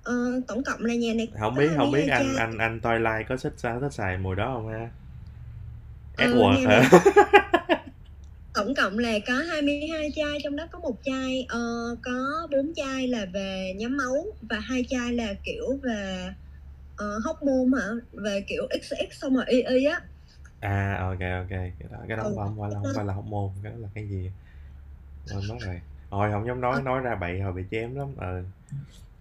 ờ, 0.07 0.41
tổng 0.47 0.63
cộng 0.63 0.85
là 0.85 0.95
nhà 0.95 1.13
này 1.13 1.27
không 1.39 1.55
biết 1.55 1.73
không 1.77 1.91
biết 1.91 2.07
22 2.07 2.09
anh 2.11 2.33
chai. 2.33 2.35
anh 2.35 2.57
anh 2.57 2.79
Twilight 2.83 3.23
có 3.29 3.37
thích 3.37 3.53
sao 3.57 3.79
thích 3.79 3.93
xài 3.93 4.17
mùi 4.17 4.35
đó 4.35 4.51
không 4.53 4.67
ha? 4.73 4.89
Ừ, 6.17 6.23
Edward 6.27 6.51
nghe 6.51 6.67
hả? 6.67 6.89
tổng 8.53 8.73
cộng 8.75 8.99
là 8.99 9.19
có 9.27 9.33
22 9.33 10.11
chai 10.15 10.39
trong 10.43 10.55
đó 10.55 10.67
có 10.71 10.79
một 10.79 10.95
chai 11.03 11.45
ờ, 11.49 11.59
có 12.03 12.47
bốn 12.51 12.73
chai 12.75 13.07
là 13.07 13.25
về 13.33 13.73
nhóm 13.77 13.97
máu 13.97 14.25
và 14.49 14.59
hai 14.59 14.83
chai 14.89 15.13
là 15.13 15.33
kiểu 15.43 15.65
về 15.83 16.27
uh, 16.93 17.23
hormone 17.25 17.81
hả? 17.81 17.87
Về 18.13 18.45
kiểu 18.47 18.67
XX 18.69 19.21
xong 19.21 19.35
rồi 19.35 19.45
y 19.47 19.61
y 19.61 19.85
á. 19.85 20.01
À 20.61 20.97
ok 21.01 21.19
ok. 21.19 21.49
Cái 21.49 21.87
đó 21.91 21.97
cái 22.07 22.17
đó 22.17 22.23
Ừ. 22.23 22.35
không 22.35 22.57
phải 22.59 22.69
là 22.71 22.79
không 22.79 22.93
phải 22.95 23.05
là 23.05 23.13
hormone 23.13 23.53
cái 23.63 23.71
đó 23.71 23.77
là 23.81 23.87
cái 23.95 24.07
gì? 24.09 24.31
Quên 25.31 25.47
mất 25.47 25.55
rồi. 25.65 25.81
Hồi 26.09 26.31
không 26.31 26.47
dám 26.47 26.61
nói 26.61 26.81
nói 26.81 27.01
ra 27.01 27.15
bậy 27.15 27.39
hồi 27.41 27.53
bị 27.53 27.63
chém 27.71 27.95
lắm. 27.95 28.07
Ừ 28.17 28.43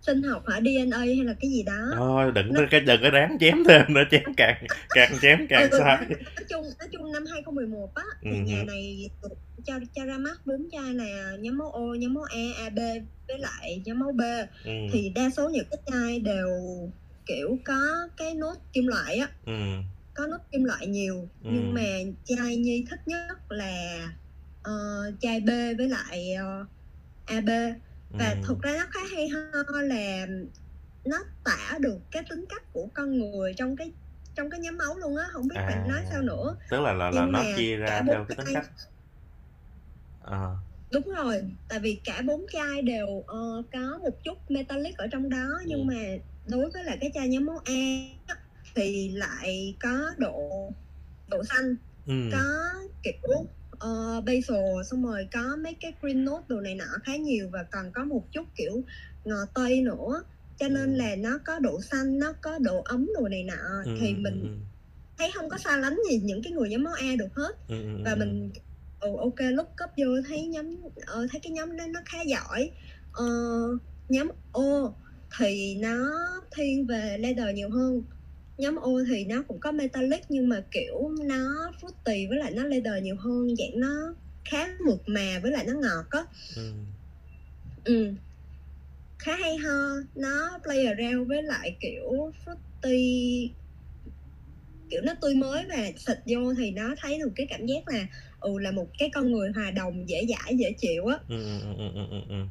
sinh 0.07 0.23
học 0.23 0.43
hả? 0.49 0.61
DNA 0.61 0.99
hay 0.99 1.25
là 1.25 1.35
cái 1.41 1.51
gì 1.51 1.63
đó? 1.63 1.91
Thôi 1.95 2.33
đừng 2.35 2.55
có 2.57 2.63
cái 2.71 2.81
đừng 2.81 3.03
có 3.03 3.11
ráng 3.11 3.37
chém 3.41 3.65
thêm 3.69 3.83
nữa 3.95 4.03
chém 4.11 4.23
càng 4.37 4.65
càng 4.93 5.19
chém 5.23 5.47
càng 5.49 5.71
Ừ, 5.73 5.79
sai. 5.79 5.97
nói 6.09 6.45
chung 6.51 6.63
nói 6.79 6.89
chung 6.93 7.13
năm 7.13 7.25
2011 7.33 7.91
á 7.95 8.03
thì 8.23 8.31
Ừ, 8.31 8.37
nhà 8.47 8.57
ừ. 8.61 8.67
này 8.67 9.11
cho 9.65 9.79
cho 9.95 10.05
ra 10.05 10.19
mắt 10.19 10.47
bốn 10.47 10.69
chai 10.73 10.95
là 10.95 11.37
nhóm 11.41 11.59
máu 11.59 11.71
O 11.71 11.95
nhóm 11.99 12.15
máu 12.15 12.25
A 12.25 12.65
AB 12.65 12.79
với 13.29 13.39
lại 13.39 13.83
nhóm 13.85 13.99
máu 13.99 14.13
B. 14.13 14.21
Ừ. 14.65 14.71
Thì 14.93 15.13
đa 15.15 15.31
số 15.37 15.49
những 15.49 15.67
cái 15.71 15.79
chai 15.93 16.19
đều 16.21 16.49
kiểu 17.27 17.59
có 17.65 18.09
cái 18.17 18.35
nốt 18.35 18.55
kim 18.73 18.87
loại 18.87 19.17
á. 19.17 19.29
Ừ. 19.47 19.53
Có 20.15 20.27
nốt 20.27 20.39
kim 20.53 20.65
loại 20.65 20.87
nhiều 20.87 21.29
Ừ. 21.45 21.51
nhưng 21.53 21.75
mà 21.75 21.83
chai 22.25 22.57
nhi 22.57 22.85
thích 22.91 23.01
nhất 23.07 23.39
là 23.53 23.99
ờ, 24.63 24.73
chai 25.21 25.41
B 25.41 25.49
với 25.79 25.89
lại 25.89 26.33
ờ, 26.35 26.65
AB 27.25 27.49
và 28.11 28.35
ừ. 28.35 28.41
thực 28.43 28.63
ra 28.63 28.73
nó 28.79 28.87
khá 28.91 29.01
hay 29.17 29.29
ho 29.29 29.81
là 29.83 30.27
nó 31.05 31.19
tả 31.45 31.79
được 31.81 31.99
cái 32.11 32.23
tính 32.31 32.45
cách 32.49 32.63
của 32.73 32.89
con 32.95 33.19
người 33.19 33.55
trong 33.57 33.77
cái 33.77 33.93
trong 34.35 34.51
cái 34.51 34.61
nhóm 34.61 34.79
máu 34.79 34.97
luôn 34.99 35.17
á 35.17 35.25
không 35.33 35.49
biết 35.49 35.57
À. 35.57 35.67
phải 35.67 35.77
nói 35.89 36.03
sao 36.11 36.23
nữa 36.23 36.57
tức 36.71 36.81
là 36.81 36.93
là 36.93 37.11
là 37.11 37.27
Nhưng 37.27 37.33
nó 37.33 37.45
chia 37.57 37.77
ra 37.77 38.03
theo 38.09 38.25
cái 38.29 38.37
tính 38.37 38.47
cách 38.55 38.65
à 40.21 40.57
đúng 40.93 41.05
rồi 41.17 41.43
tại 41.69 41.79
vì 41.81 42.01
cả 42.05 42.23
bốn 42.27 42.47
chai 42.53 42.83
đều 42.83 43.07
ờ, 43.27 43.63
có 43.73 43.99
một 43.99 44.19
chút 44.25 44.39
metallic 44.51 44.97
ở 44.97 45.07
trong 45.13 45.29
đó 45.29 45.49
nhưng 45.67 45.81
Ừ. 45.81 45.85
mà 45.87 46.03
đối 46.45 46.71
với 46.71 46.85
lại 46.85 46.99
cái 47.01 47.11
chai 47.15 47.29
nhóm 47.29 47.47
máu 47.47 47.59
A 47.65 47.73
thì 48.75 49.11
lại 49.15 49.77
có 49.81 50.11
độ 50.19 50.51
độ 51.29 51.45
xanh 51.45 51.77
ừ 52.07 52.13
có 52.33 52.39
kiểu 53.03 53.47
uh, 53.85 54.25
basil 54.25 54.83
xong 54.91 55.05
rồi 55.05 55.29
có 55.33 55.57
mấy 55.65 55.77
cái 55.81 55.93
green 56.01 56.25
note 56.25 56.45
đồ 56.49 56.61
này 56.61 56.75
nọ 56.75 56.85
khá 57.05 57.17
nhiều 57.17 57.49
và 57.53 57.65
còn 57.71 57.93
có 57.95 58.05
một 58.05 58.23
chút 58.33 58.45
kiểu 58.55 58.83
ngò 59.25 59.37
tây 59.55 59.81
nữa. 59.83 60.23
Cho 60.59 60.69
nên 60.69 60.95
Ừ. 60.95 60.99
là 60.99 61.17
nó 61.17 61.39
có 61.45 61.59
độ 61.59 61.81
xanh 61.91 62.19
nó 62.19 62.33
có 62.43 62.59
độ 62.59 62.83
ấm 62.85 63.07
đồ 63.21 63.29
này 63.29 63.45
nọ. 63.45 63.83
Ừ, 63.85 63.91
thì 64.01 64.09
ừ, 64.09 64.17
mình 64.19 64.61
thấy 65.19 65.31
không 65.35 65.49
có 65.49 65.59
xa 65.59 65.77
lánh 65.77 65.97
gì 66.11 66.21
những 66.25 66.43
cái 66.43 66.53
người 66.53 66.69
nhóm 66.69 66.83
máu 66.85 66.93
A 66.95 67.17
được 67.19 67.35
hết. 67.35 67.57
Ừ, 67.69 67.77
và 68.05 68.15
mình 68.15 68.53
ừ, 69.01 69.09
ok 69.19 69.35
lúc 69.53 69.69
cấp 69.77 69.91
vô 69.97 70.07
thấy 70.29 70.47
nhóm 70.47 70.77
ờ, 71.07 71.27
thấy 71.33 71.41
cái 71.41 71.51
nhóm 71.53 71.77
đó 71.77 71.85
nó 71.89 72.01
khá 72.05 72.19
giỏi. 72.27 72.71
Ờ, 73.13 73.25
nhóm 74.09 74.29
O 74.53 74.95
thì 75.39 75.75
nó 75.81 76.13
thiên 76.57 76.87
về 76.87 77.17
leather 77.21 77.55
nhiều 77.55 77.71
hơn 77.71 78.03
nhóm 78.59 78.77
O 78.77 78.91
thì 79.09 79.25
nó 79.25 79.43
cũng 79.49 79.61
có 79.61 79.73
metallic 79.73 80.21
nhưng 80.29 80.49
mà 80.49 80.65
kiểu 80.71 81.11
nó 81.25 81.71
fruity 81.81 82.29
với 82.29 82.39
lại 82.39 82.53
nó 82.55 82.65
leather 82.65 83.03
nhiều 83.03 83.17
hơn 83.17 83.47
dạng 83.59 83.81
nó 83.81 84.15
khá 84.45 84.69
mượt 84.87 85.01
mà 85.07 85.39
với 85.43 85.51
lại 85.53 85.65
nó 85.67 85.73
ngọt 85.83 86.07
á 86.11 86.25
ừ. 86.57 86.73
ừ. 87.85 88.15
khá 89.19 89.37
hay 89.37 89.57
ho 89.57 89.91
nó 90.15 90.59
play 90.63 90.87
around 90.87 91.29
với 91.29 91.43
lại 91.43 91.77
kiểu 91.81 92.31
fruity 92.45 93.51
kiểu 94.91 95.01
nó 95.05 95.13
tươi 95.21 95.35
mới 95.35 95.67
và 95.69 95.91
xịt 95.97 96.19
vô 96.27 96.55
thì 96.59 96.71
nó 96.71 96.95
thấy 97.01 97.19
được 97.19 97.33
cái 97.37 97.47
cảm 97.51 97.67
giác 97.67 97.89
là 97.89 98.07
ừ 98.41 98.59
là 98.59 98.71
một 98.71 98.87
cái 98.99 99.11
con 99.15 99.33
người 99.33 99.51
hòa 99.55 99.71
đồng 99.71 100.09
dễ 100.09 100.27
dãi 100.29 100.57
dễ 100.57 100.73
chịu 100.79 101.07
á 101.07 101.19
Ừ, 101.29 101.37
ừ, 101.61 101.75
ừ, 101.79 101.89
ừ, 101.95 102.07
ừ, 102.11 102.21
ừ. 102.29 102.45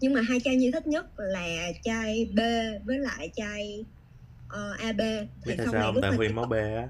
nhưng 0.00 0.12
mà 0.12 0.20
hai 0.20 0.40
chai 0.44 0.56
như 0.56 0.70
thích 0.72 0.86
nhất 0.86 1.06
là 1.16 1.72
chai 1.82 2.30
B 2.34 2.38
với 2.84 2.98
lại 2.98 3.30
chai 3.36 3.84
ờ, 4.54 4.72
AB 4.78 4.98
biết 4.98 5.26
thì 5.46 5.54
tại 5.56 5.66
sau 5.66 5.72
sao 5.72 5.74
này 5.74 5.82
không 5.92 6.02
tại 6.02 6.12
vì 6.18 6.28
máu 6.28 6.44
B 6.46 6.52
á 6.52 6.88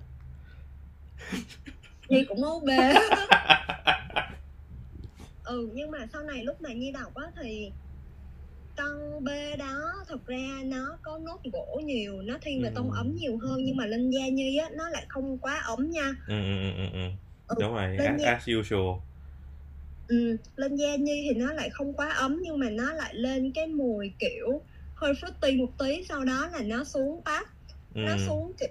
Nhi 2.08 2.24
cũng 2.28 2.40
máu 2.40 2.60
B 2.66 2.68
ừ 5.44 5.68
nhưng 5.74 5.90
mà 5.90 5.98
sau 6.12 6.22
này 6.22 6.44
lúc 6.44 6.60
mà 6.60 6.72
Nhi 6.72 6.92
đọc 6.92 7.14
á 7.14 7.24
thì 7.42 7.72
con 8.76 9.24
B 9.24 9.28
đó 9.58 9.90
thật 10.08 10.26
ra 10.26 10.60
nó 10.64 10.98
có 11.02 11.18
nốt 11.18 11.40
gỗ 11.52 11.80
nhiều 11.84 12.22
nó 12.22 12.38
thiên 12.42 12.62
về 12.62 12.70
tông 12.74 12.90
Ừ. 12.90 12.96
ấm 12.96 13.14
nhiều 13.14 13.38
hơn 13.42 13.60
nhưng 13.64 13.76
mà 13.76 13.86
Linh 13.86 14.10
Gia 14.10 14.28
Nhi 14.28 14.56
á 14.56 14.68
nó 14.76 14.88
lại 14.88 15.06
không 15.08 15.38
quá 15.38 15.60
ấm 15.60 15.90
nha 15.90 16.12
ừ, 16.26 16.34
ừ, 16.34 16.60
ừ, 16.60 16.70
ừ, 16.76 16.84
ừ. 16.92 17.08
Ừ, 17.46 17.54
đúng 17.60 17.72
rồi 17.74 17.88
lên 17.98 18.12
as, 18.12 18.20
nha. 18.20 18.32
as 18.32 18.48
usual 18.58 18.98
ừ, 20.06 20.36
Linh 20.56 20.76
Gia 20.76 20.96
Nhi 20.96 21.28
thì 21.30 21.40
nó 21.40 21.52
lại 21.52 21.70
không 21.72 21.94
quá 21.94 22.10
ấm 22.10 22.38
nhưng 22.42 22.58
mà 22.58 22.70
nó 22.70 22.92
lại 22.92 23.14
lên 23.14 23.52
cái 23.54 23.66
mùi 23.66 24.12
kiểu 24.18 24.64
hơi 24.94 25.12
fruity 25.12 25.58
một 25.58 25.72
tí 25.78 26.04
sau 26.08 26.24
đó 26.24 26.48
là 26.52 26.60
nó 26.62 26.84
xuống 26.84 27.22
pap 27.24 27.46
ừ. 27.94 28.00
nó 28.00 28.16
xuống 28.26 28.52
kiểu 28.60 28.68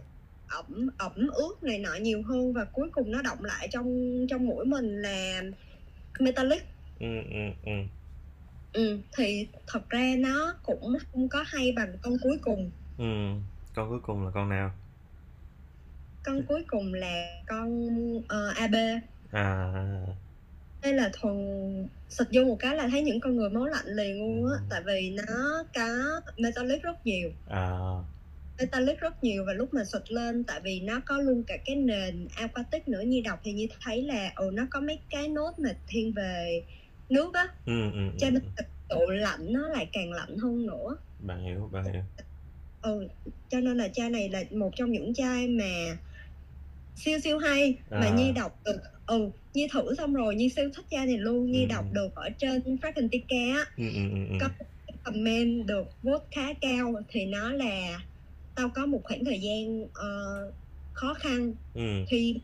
ẩm 0.47 0.87
ẩm 0.97 1.27
ướt 1.33 1.63
này 1.63 1.79
nọ 1.79 1.95
nhiều 2.01 2.23
hơn 2.23 2.53
và 2.53 2.65
cuối 2.73 2.89
cùng 2.93 3.11
nó 3.11 3.21
động 3.21 3.43
lại 3.43 3.67
trong 3.71 3.87
trong 4.29 4.45
mũi 4.45 4.65
mình 4.65 5.01
là 5.01 5.41
metallic 6.19 6.63
ừ, 6.99 7.07
ừ, 7.31 7.39
ừ. 7.65 7.71
ừ, 8.73 8.97
thì 9.17 9.47
thật 9.67 9.89
ra 9.89 10.15
nó 10.17 10.53
cũng 10.63 10.97
không 11.11 11.29
có 11.29 11.43
hay 11.47 11.71
bằng 11.75 11.97
con 12.01 12.13
cuối 12.23 12.37
cùng 12.41 12.71
ừ. 12.97 13.03
con 13.75 13.89
cuối 13.89 13.99
cùng 14.03 14.25
là 14.25 14.31
con 14.33 14.49
nào 14.49 14.71
con 16.23 16.41
cuối 16.47 16.63
cùng 16.67 16.93
là 16.93 17.43
con 17.47 17.89
ờ, 18.27 18.49
AB 18.55 18.75
à 19.31 19.73
đây 20.81 20.93
là 20.93 21.09
thuần 21.13 21.35
xịt 22.09 22.27
vô 22.33 22.43
một 22.43 22.55
cái 22.59 22.75
là 22.75 22.87
thấy 22.91 23.01
những 23.01 23.19
con 23.19 23.35
người 23.35 23.49
máu 23.49 23.65
lạnh 23.65 23.85
liền 23.87 24.17
luôn 24.19 24.51
á 24.51 24.57
Ừ. 24.59 24.65
tại 24.69 24.81
vì 24.85 25.15
nó 25.17 25.63
có 25.75 26.21
metallic 26.37 26.83
rất 26.83 27.05
nhiều 27.05 27.31
à 27.45 27.69
metallic 28.63 28.99
rất 28.99 29.23
nhiều 29.23 29.43
và 29.47 29.53
lúc 29.53 29.73
mà 29.73 29.83
xịt 29.93 30.01
lên 30.11 30.43
tại 30.43 30.61
vì 30.63 30.79
nó 30.83 31.01
có 31.05 31.17
luôn 31.17 31.43
cả 31.47 31.57
cái 31.65 31.75
nền 31.75 32.27
aquatic 32.35 32.87
nữa 32.87 33.01
như 33.05 33.21
đọc 33.25 33.39
thì 33.43 33.53
như 33.53 33.67
thấy 33.81 34.03
là 34.03 34.31
ừ 34.35 34.49
nó 34.53 34.67
có 34.71 34.81
mấy 34.81 34.99
cái 35.09 35.27
nốt 35.27 35.51
mà 35.63 35.69
thiên 35.87 36.13
về 36.15 36.65
nước 37.09 37.33
á 37.33 37.47
ừ, 37.65 37.91
ừ, 37.93 37.99
cho 38.19 38.27
ừ. 38.27 38.31
nên 38.31 38.41
độ 38.89 39.05
lạnh 39.05 39.39
nó 39.53 39.69
lại 39.69 39.89
càng 39.91 40.11
lạnh 40.11 40.37
hơn 40.37 40.65
nữa 40.65 40.97
bạn 41.19 41.43
hiểu 41.45 41.69
bạn 41.73 41.83
hiểu 41.93 42.03
ừ 42.81 43.07
cho 43.49 43.59
nên 43.59 43.77
là 43.77 43.87
chai 43.87 44.09
này 44.09 44.29
là 44.29 44.43
một 44.51 44.69
trong 44.75 44.91
những 44.91 45.13
chai 45.13 45.47
mà 45.47 45.97
siêu 46.95 47.19
siêu 47.23 47.37
hay 47.37 47.77
mà 47.89 48.07
À. 48.07 48.15
nhi 48.15 48.31
đọc 48.31 48.59
được 48.65 48.79
ừ 49.05 49.29
nhi 49.53 49.67
thử 49.73 49.95
xong 49.97 50.13
rồi 50.13 50.35
nhi 50.35 50.49
siêu 50.55 50.69
thích 50.75 50.85
chai 50.89 51.05
này 51.05 51.17
luôn 51.17 51.51
nhi 51.51 51.65
Ừ. 51.69 51.69
đọc 51.69 51.85
được 51.91 52.09
ở 52.15 52.29
trên 52.37 52.61
Fragrantica 52.61 53.55
á 53.57 53.65
ừ, 53.77 53.83
ừ, 53.95 54.01
ừ, 54.11 54.17
ừ. 54.29 54.35
có 54.39 54.49
comment 55.03 55.65
được 55.67 55.83
vote 56.01 56.25
khá 56.35 56.53
cao 56.61 56.93
thì 57.09 57.25
nó 57.25 57.51
là 57.53 57.99
tao 58.55 58.69
có 58.75 58.85
một 58.85 59.01
khoảng 59.03 59.25
thời 59.25 59.39
gian 59.41 59.87
ờ, 59.93 60.07
khó 60.93 61.13
khăn. 61.13 61.53
Ừ. 61.73 61.81
khi 62.09 62.35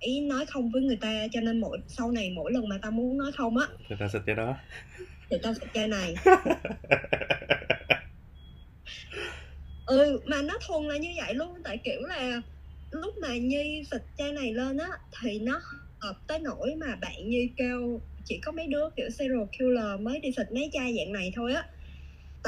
phải 0.00 0.20
nói 0.20 0.46
không 0.46 0.70
với 0.72 0.82
người 0.82 0.98
ta 1.00 1.26
cho 1.32 1.40
nên 1.40 1.60
mỗi 1.60 1.78
sau 1.88 2.10
này 2.10 2.30
mỗi 2.30 2.52
lần 2.52 2.68
mà 2.68 2.78
tao 2.82 2.90
muốn 2.90 3.18
nói 3.18 3.32
không 3.36 3.56
á 3.56 3.66
thì 3.88 3.96
ta 4.00 4.08
xịt 4.08 4.22
cái 4.26 4.34
đó. 4.34 4.56
thì 5.30 5.36
tao 5.42 5.54
sẽ 5.54 5.66
chai 5.74 5.88
này. 5.88 6.14
Ừ 9.86 10.20
mà 10.26 10.42
nó 10.42 10.54
thuần 10.66 10.88
là 10.88 10.96
như 10.96 11.08
vậy 11.16 11.34
luôn. 11.34 11.62
Tại 11.64 11.78
kiểu 11.84 12.00
là 12.02 12.42
lúc 12.90 13.14
mà 13.22 13.36
nhi 13.36 13.82
xịt 13.90 14.00
chai 14.16 14.32
này 14.32 14.52
lên 14.52 14.76
á 14.76 14.88
thì 15.22 15.38
nó 15.38 15.60
hợp 16.00 16.14
tới 16.26 16.38
nỗi 16.38 16.74
mà 16.80 16.96
bạn 16.96 17.28
nhi 17.28 17.50
kêu 17.56 18.00
chỉ 18.24 18.40
có 18.44 18.52
mấy 18.52 18.66
đứa 18.66 18.88
kiểu 18.96 19.10
serial 19.18 19.44
killer 19.58 20.00
mới 20.00 20.20
đi 20.20 20.28
xịt 20.36 20.46
mấy 20.54 20.70
chai 20.72 20.94
dạng 20.98 21.12
này 21.12 21.32
thôi 21.36 21.52
á 21.54 21.64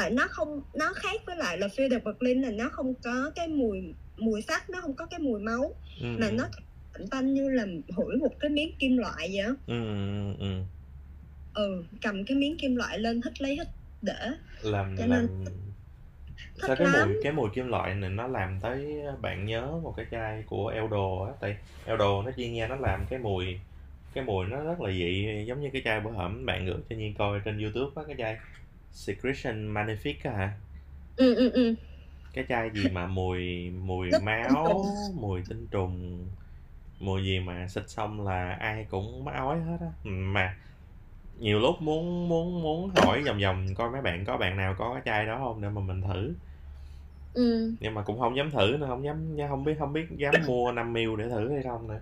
tại 0.01 0.11
nó 0.11 0.27
không 0.31 0.63
nó 0.75 0.93
khác 0.97 1.21
với 1.27 1.37
lại 1.37 1.59
là 1.59 1.69
Phil 1.77 1.91
de 1.91 1.99
Berlin 1.99 2.43
là 2.43 2.51
nó 2.51 2.69
không 2.73 2.95
có 2.95 3.31
cái 3.35 3.49
mùi 3.49 3.95
mùi 4.17 4.43
sắt 4.43 4.71
nó 4.71 4.81
không 4.81 4.95
có 4.95 5.07
cái 5.07 5.21
mùi 5.21 5.41
máu 5.41 5.75
ừ. 6.01 6.07
mà 6.21 6.31
nó 6.31 6.45
tanh 6.93 7.07
tanh 7.11 7.35
như 7.35 7.49
là 7.51 7.65
hửi 7.97 8.17
một 8.17 8.29
cái 8.41 8.51
miếng 8.51 8.71
kim 8.79 8.97
loại 8.97 9.29
vậy 9.33 9.39
á 9.39 9.49
ừ, 9.67 9.85
ừ, 9.85 10.35
ừ. 10.39 10.63
ừ 11.55 11.85
cầm 12.03 12.25
cái 12.25 12.37
miếng 12.37 12.57
kim 12.59 12.77
loại 12.77 12.99
lên 12.99 13.21
hít 13.25 13.43
lấy 13.43 13.55
hít 13.57 13.67
để 14.03 14.15
làm 14.63 14.97
Cho 14.99 15.07
làm 15.07 15.27
nên- 15.45 15.45
sao 16.67 16.77
cái 16.77 16.87
lắm. 16.87 17.09
mùi 17.09 17.17
cái 17.23 17.33
mùi 17.33 17.49
kim 17.55 17.69
loại 17.69 17.95
này 17.95 18.11
nó 18.11 18.27
làm 18.27 18.61
tới 18.61 18.87
bạn 19.23 19.45
nhớ 19.47 19.81
một 19.83 19.95
cái 19.97 20.07
chai 20.11 20.43
của 20.47 20.69
Eldo 20.69 21.25
á 21.27 21.33
tại 21.41 21.57
Eldo 21.87 22.23
nó 22.23 22.31
chuyên 22.37 22.53
nha 22.53 22.69
nó 22.69 22.77
làm 22.77 23.05
cái 23.11 23.19
mùi 23.19 23.59
cái 24.15 24.25
mùi 24.25 24.47
nó 24.47 24.61
rất 24.65 24.81
là 24.81 24.91
dị 24.93 25.45
giống 25.47 25.61
như 25.61 25.71
cái 25.73 25.83
chai 25.85 26.01
bữa 26.01 26.11
hổm 26.11 26.47
bạn 26.47 26.67
gửi 26.67 26.77
cho 26.91 26.97
Nhiên 26.97 27.15
coi 27.19 27.41
trên 27.45 27.59
YouTube 27.59 27.93
á 27.97 28.03
cái 28.07 28.17
chai 28.19 28.37
Secretion 28.93 29.75
Magnifique 29.75 30.31
á 30.31 30.37
hả? 30.37 30.53
Ừ 31.17 31.35
ừ 31.35 31.51
ừ. 31.51 31.75
Cái 32.33 32.45
chai 32.49 32.71
gì 32.75 32.89
mà 32.89 33.07
mùi 33.07 33.71
mùi 33.71 34.09
máu 34.13 34.83
mùi 35.15 35.43
tinh 35.49 35.67
trùng 35.71 36.27
mùi 37.01 37.23
gì 37.25 37.41
mà 37.41 37.69
xịt 37.69 37.85
xong 37.91 38.27
là 38.27 38.53
ai 38.61 38.87
cũng 38.91 39.27
ói 39.29 39.61
hết 39.61 39.77
á. 39.81 39.87
Mà 40.05 40.57
nhiều 41.41 41.59
lúc 41.61 41.75
muốn 41.83 42.29
muốn 42.29 42.63
muốn 42.63 42.91
hỏi 42.91 43.23
vòng 43.27 43.39
vòng 43.43 43.67
coi 43.75 43.91
mấy 43.91 44.03
bạn 44.03 44.25
có 44.25 44.37
bạn 44.39 44.57
nào 44.57 44.75
có 44.79 44.95
cái 44.95 45.03
chai 45.05 45.27
đó 45.27 45.39
không 45.39 45.63
để 45.63 45.69
mà 45.69 45.81
mình 45.81 46.03
thử. 46.03 46.35
Ừ. 47.35 47.75
Nhưng 47.81 47.95
mà 47.95 48.03
cũng 48.03 48.21
không 48.21 48.37
dám 48.37 48.51
thử 48.51 48.77
nữa 48.81 48.87
không 48.89 49.05
dám 49.05 49.37
không 49.49 49.65
biết 49.65 49.75
không 49.79 49.93
biết 49.93 50.07
dám 50.19 50.47
mua 50.47 50.73
5 50.73 50.93
ml 50.93 51.17
để 51.19 51.29
thử 51.29 51.53
hay 51.53 51.63
không 51.63 51.89
nữa. 51.89 52.01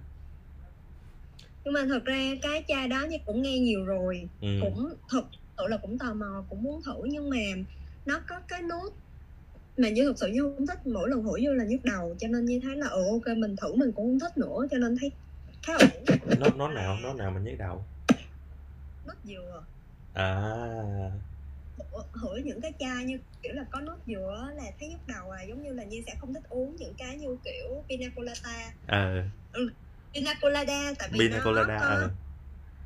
Nhưng 1.65 1.75
mà 1.75 1.85
thật 1.89 2.05
ra 2.05 2.35
cái 2.43 2.65
chai 2.69 2.89
đó 2.89 3.07
như 3.11 3.17
cũng 3.27 3.43
nghe 3.43 3.59
nhiều 3.59 3.85
rồi 3.85 4.29
ừ. 4.41 4.49
cũng 4.61 4.89
thật 5.09 5.23
sự 5.59 5.67
là 5.67 5.77
cũng 5.77 5.99
tò 5.99 6.15
mò 6.15 6.45
cũng 6.49 6.63
muốn 6.63 6.83
thử 6.87 6.95
nhưng 7.05 7.31
mà 7.31 7.37
nó 8.07 8.21
có 8.29 8.41
cái 8.49 8.63
nốt 8.63 8.91
mà 9.77 9.89
như 9.89 10.03
thực 10.05 10.19
sự 10.19 10.27
như 10.27 10.43
không 10.43 10.67
thích 10.67 10.87
mỗi 10.87 11.11
lần 11.11 11.23
hửi 11.23 11.47
vô 11.47 11.53
là 11.53 11.65
nhức 11.65 11.85
đầu 11.85 12.17
cho 12.19 12.29
nên 12.29 12.45
như 12.45 12.61
thấy 12.63 12.77
là 12.77 12.89
ừ 12.89 13.05
ok 13.11 13.37
mình 13.37 13.57
thử 13.57 13.75
mình 13.75 13.93
cũng 13.93 14.07
không 14.07 14.21
thích 14.21 14.39
nữa 14.39 14.67
cho 14.71 14.79
nên 14.79 14.97
thấy 15.01 15.13
khá 15.63 15.73
ổn. 15.75 16.05
Nốt 16.41 16.57
nốt 16.57 16.69
nào 16.69 16.97
nốt 17.03 17.15
nào 17.15 17.31
mình 17.31 17.45
nhức 17.45 17.59
đầu? 17.59 17.85
Nốt 19.07 19.15
dừa. 19.25 19.63
À. 20.15 20.53
Hửi- 22.13 22.43
những 22.45 22.61
cái 22.61 22.73
chai 22.79 23.05
như 23.05 23.19
kiểu 23.43 23.53
là 23.55 23.65
có 23.71 23.81
nốt 23.81 23.97
dừa 24.07 24.49
là 24.55 24.65
thấy 24.81 24.89
nhức 24.89 25.01
đầu 25.07 25.31
à 25.31 25.43
giống 25.43 25.63
như 25.63 25.73
là 25.73 25.85
như 25.85 26.03
sẽ 26.07 26.15
không 26.21 26.35
thích 26.35 26.43
uống 26.49 26.77
những 26.77 26.95
cái 26.99 27.17
như 27.17 27.37
kiểu 27.45 27.85
pina 27.89 28.07
colada. 28.17 28.73
Ờ 28.87 29.23
pina 30.15 30.35
colada 30.43 30.93
tại 30.99 31.09
vì 31.13 31.19
pina 31.19 31.39
nó 31.39 31.45
colada 31.45 31.79
có, 31.79 31.85
ờ 31.87 32.11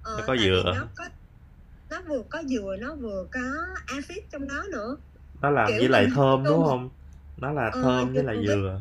ờ, 0.02 0.16
nó 0.18 0.24
có 0.26 0.36
dừa. 0.36 0.62
nó 0.76 0.86
có 0.94 1.04
nó 1.92 2.02
vừa 2.08 2.22
có 2.30 2.42
dừa 2.42 2.76
nó 2.80 2.94
vừa 2.96 3.26
có 3.32 3.40
axit 3.86 4.24
trong 4.32 4.48
đó 4.48 4.64
nữa. 4.72 4.96
Nó 5.42 5.50
làm 5.50 5.68
kiểu 5.68 5.80
với 5.80 5.88
lại 5.88 6.06
thơm 6.14 6.48
đúng 6.48 6.64
không 6.68 6.90
nó 7.36 7.52
là 7.52 7.70
Ờ, 7.72 7.82
thơm 7.82 8.14
với 8.14 8.24
lại 8.24 8.36
dừa. 8.46 8.80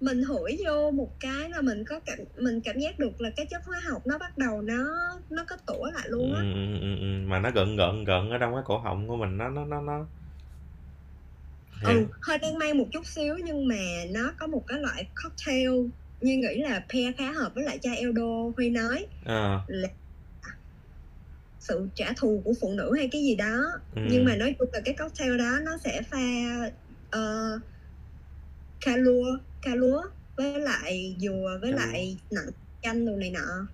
mình 0.00 0.22
hửi 0.22 0.56
vô 0.66 0.90
một 0.90 1.10
cái 1.20 1.50
là 1.50 1.60
mình 1.60 1.84
có 1.88 2.00
cảm 2.06 2.18
mình 2.42 2.60
cảm 2.64 2.78
giác 2.78 2.98
được 2.98 3.20
là 3.20 3.30
cái 3.36 3.46
chất 3.50 3.62
hóa 3.66 3.80
học 3.90 4.02
nó 4.06 4.18
bắt 4.18 4.38
đầu 4.38 4.62
nó 4.62 4.84
nó 5.30 5.44
có 5.48 5.56
tủa 5.66 5.84
lại 5.94 6.08
ừ, 6.08 6.10
luôn 6.10 6.34
á. 6.34 6.42
Ừ, 6.54 6.78
ừ, 6.80 6.96
ừ. 7.00 7.26
mà 7.28 7.38
nó 7.40 7.50
gợn 7.50 7.76
gợn 7.76 8.04
gợn 8.04 8.30
ở 8.30 8.38
trong 8.38 8.54
cái 8.54 8.62
cổ 8.66 8.78
họng 8.78 9.08
của 9.08 9.16
mình 9.16 9.36
nó 9.36 9.48
nó 9.48 9.64
nó 9.64 9.80
nó. 9.80 10.06
Ừ 11.84 12.06
hơi 12.22 12.38
đang 12.38 12.58
may 12.58 12.74
một 12.74 12.86
chút 12.92 13.06
xíu 13.06 13.36
nhưng 13.44 13.68
mà 13.68 13.76
nó 14.10 14.32
có 14.38 14.46
một 14.46 14.64
cái 14.66 14.78
loại 14.80 15.04
cocktail 15.24 15.68
như 16.20 16.36
nghĩ 16.36 16.62
là 16.62 16.84
pair 16.92 17.14
khá 17.18 17.32
hợp 17.32 17.52
với 17.54 17.64
lại 17.64 17.78
chai 17.82 17.96
Eldo 17.96 18.22
Huy 18.56 18.70
nói. 18.70 19.06
Ờ, 19.24 19.60
là 19.66 19.88
sự 21.60 21.88
trả 21.94 22.12
thù 22.16 22.42
của 22.44 22.52
phụ 22.60 22.72
nữ 22.72 22.92
hay 22.96 23.08
cái 23.12 23.22
gì 23.22 23.36
đó 23.36 23.64
ừ. 23.94 24.02
nhưng 24.10 24.24
mà 24.24 24.36
nói 24.36 24.54
chung 24.58 24.68
là 24.72 24.80
cái 24.84 24.94
cocktail 24.98 25.38
đó 25.38 25.58
nó 25.64 25.78
sẽ 25.84 26.02
pha 26.10 26.18
uh, 27.16 27.62
cà 28.80 28.96
lúa 28.96 29.38
cà 29.62 29.74
lúa 29.74 30.02
với 30.36 30.60
lại 30.60 31.16
dừa 31.20 31.58
với 31.60 31.72
lúa. 31.72 31.78
lại 31.78 32.18
nặng 32.30 32.46
chanh 32.82 33.06
đồ 33.06 33.12
này 33.16 33.30
nọ 33.30 33.66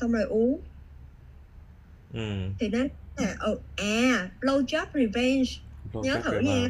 xong 0.00 0.12
rồi 0.12 0.22
uống 0.22 0.60
ừ. 2.14 2.20
thì 2.60 2.68
nó 2.68 2.78
là 3.16 3.36
ừ, 3.40 3.58
à 3.76 4.30
blowjob 4.40 4.86
revenge 4.94 5.50
Nhớ 5.94 6.14
Rocket 6.14 6.24
thử 6.24 6.40
nha. 6.40 6.68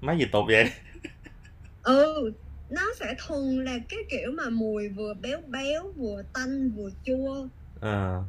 Má 0.00 0.12
gì 0.12 0.24
tục 0.32 0.44
vậy 0.46 0.70
ừ 1.82 2.32
nó 2.70 2.82
sẽ 3.00 3.14
thuần 3.18 3.64
là 3.64 3.78
cái 3.88 3.98
kiểu 4.10 4.32
mà 4.32 4.48
mùi 4.50 4.88
vừa 4.88 5.14
béo 5.14 5.40
béo 5.48 5.92
vừa 5.96 6.22
tanh 6.34 6.70
vừa 6.70 6.90
chua 7.04 7.48
ờ 7.80 8.22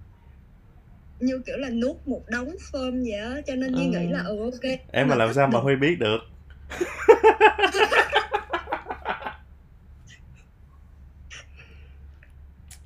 như 1.25 1.41
kiểu 1.45 1.57
là 1.57 1.69
nuốt 1.69 1.95
một 2.07 2.23
đống 2.27 2.55
phơm 2.71 3.01
vậy 3.03 3.11
á 3.19 3.41
cho 3.47 3.55
nên 3.55 3.73
Ừ. 3.75 3.79
nghĩ 3.81 4.07
là 4.11 4.23
ừ 4.23 4.39
ok. 4.43 4.79
Em 4.91 5.07
mà 5.07 5.15
làm 5.15 5.33
sao 5.33 5.47
mà 5.47 5.59
huy 5.59 5.75
biết 5.75 5.95
được? 5.99 6.19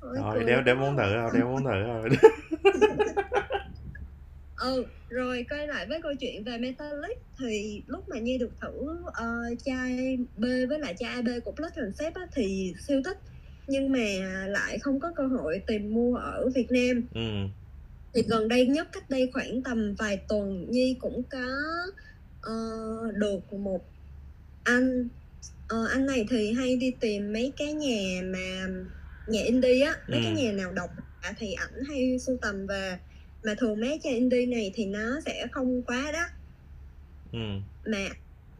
Rồi 0.00 0.44
đéo 0.46 0.62
quá. 0.66 0.74
muốn 0.74 0.96
thử 0.96 1.14
rồi 1.14 1.30
đéo 1.34 1.48
muốn 1.48 1.64
thử 1.64 1.70
rồi 1.82 2.08
ừ 4.60 4.86
rồi 5.08 5.46
quay 5.50 5.66
lại 5.66 5.86
với 5.88 6.00
câu 6.02 6.12
chuyện 6.20 6.44
về 6.44 6.58
metallic 6.58 7.18
thì 7.40 7.82
lúc 7.86 8.08
mà 8.08 8.18
nhi 8.18 8.38
được 8.38 8.50
thử 8.60 8.72
ờ, 9.12 9.26
chai 9.64 10.16
B 10.36 10.42
với 10.68 10.78
lại 10.78 10.94
chai 10.98 11.10
AB 11.14 11.28
của 11.44 11.52
Blood 11.56 11.72
Concept 11.76 12.14
á, 12.14 12.22
thì 12.34 12.72
siêu 12.88 13.00
thích. 13.04 13.16
Nhưng 13.66 13.92
mà 13.92 13.98
lại 14.48 14.78
không 14.78 15.00
có 15.00 15.08
cơ 15.16 15.26
hội 15.26 15.60
tìm 15.66 15.94
mua 15.94 16.16
ở 16.16 16.48
Việt 16.54 16.66
Nam. 16.70 17.06
Ừ 17.14 17.20
thì 18.18 18.24
gần 18.28 18.48
đây 18.48 18.66
nhất 18.66 18.88
cách 18.92 19.10
đây 19.10 19.30
khoảng 19.32 19.62
tầm 19.64 19.94
vài 19.98 20.18
tuần 20.28 20.66
nhi 20.70 20.96
cũng 21.00 21.22
có 21.30 21.48
ờ, 22.40 22.52
được 23.14 23.52
một 23.52 23.80
anh 24.62 25.08
ờ, 25.66 25.86
anh 25.86 26.06
này 26.06 26.26
thì 26.30 26.52
hay 26.52 26.76
đi 26.76 26.90
tìm 27.00 27.32
mấy 27.32 27.52
cái 27.56 27.72
nhà 27.74 28.20
mà 28.24 28.66
nhà 29.26 29.40
indie 29.46 29.80
á 29.84 29.92
mấy 30.08 30.20
Ừ. 30.20 30.24
cái 30.24 30.32
nhà 30.44 30.52
nào 30.52 30.72
độc 30.72 30.90
thì 31.38 31.52
ảnh 31.52 31.72
hay 31.88 32.18
sưu 32.26 32.36
tầm 32.42 32.66
về 32.66 32.98
mà 33.44 33.54
thường 33.58 33.80
mấy 33.80 34.00
cái 34.02 34.12
indie 34.14 34.46
này 34.46 34.72
thì 34.74 34.86
nó 34.86 35.20
sẽ 35.26 35.46
không 35.52 35.82
quá 35.82 36.10
đắt 36.12 36.30
ừ 37.32 37.38
mà 37.92 38.08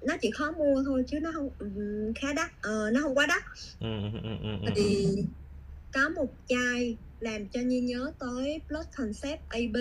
nó 0.06 0.16
chỉ 0.22 0.30
khó 0.34 0.52
mua 0.52 0.82
thôi 0.86 1.02
chứ 1.06 1.18
nó 1.22 1.30
không 1.34 1.48
ừm, 1.58 2.14
khá 2.14 2.32
đắt 2.32 2.50
ờ, 2.62 2.90
nó 2.90 3.00
không 3.02 3.14
quá 3.14 3.26
đắt 3.26 3.42
ừ 3.80 3.88
ừ 4.22 4.28
ừ. 4.42 4.72
thì 4.76 5.06
có 5.92 6.08
một 6.08 6.26
chai 6.48 6.96
làm 7.20 7.48
cho 7.48 7.60
Nhi 7.60 7.80
nhớ 7.80 8.12
tới 8.18 8.60
Blood 8.68 8.86
Concept 8.96 9.42
AB 9.48 9.76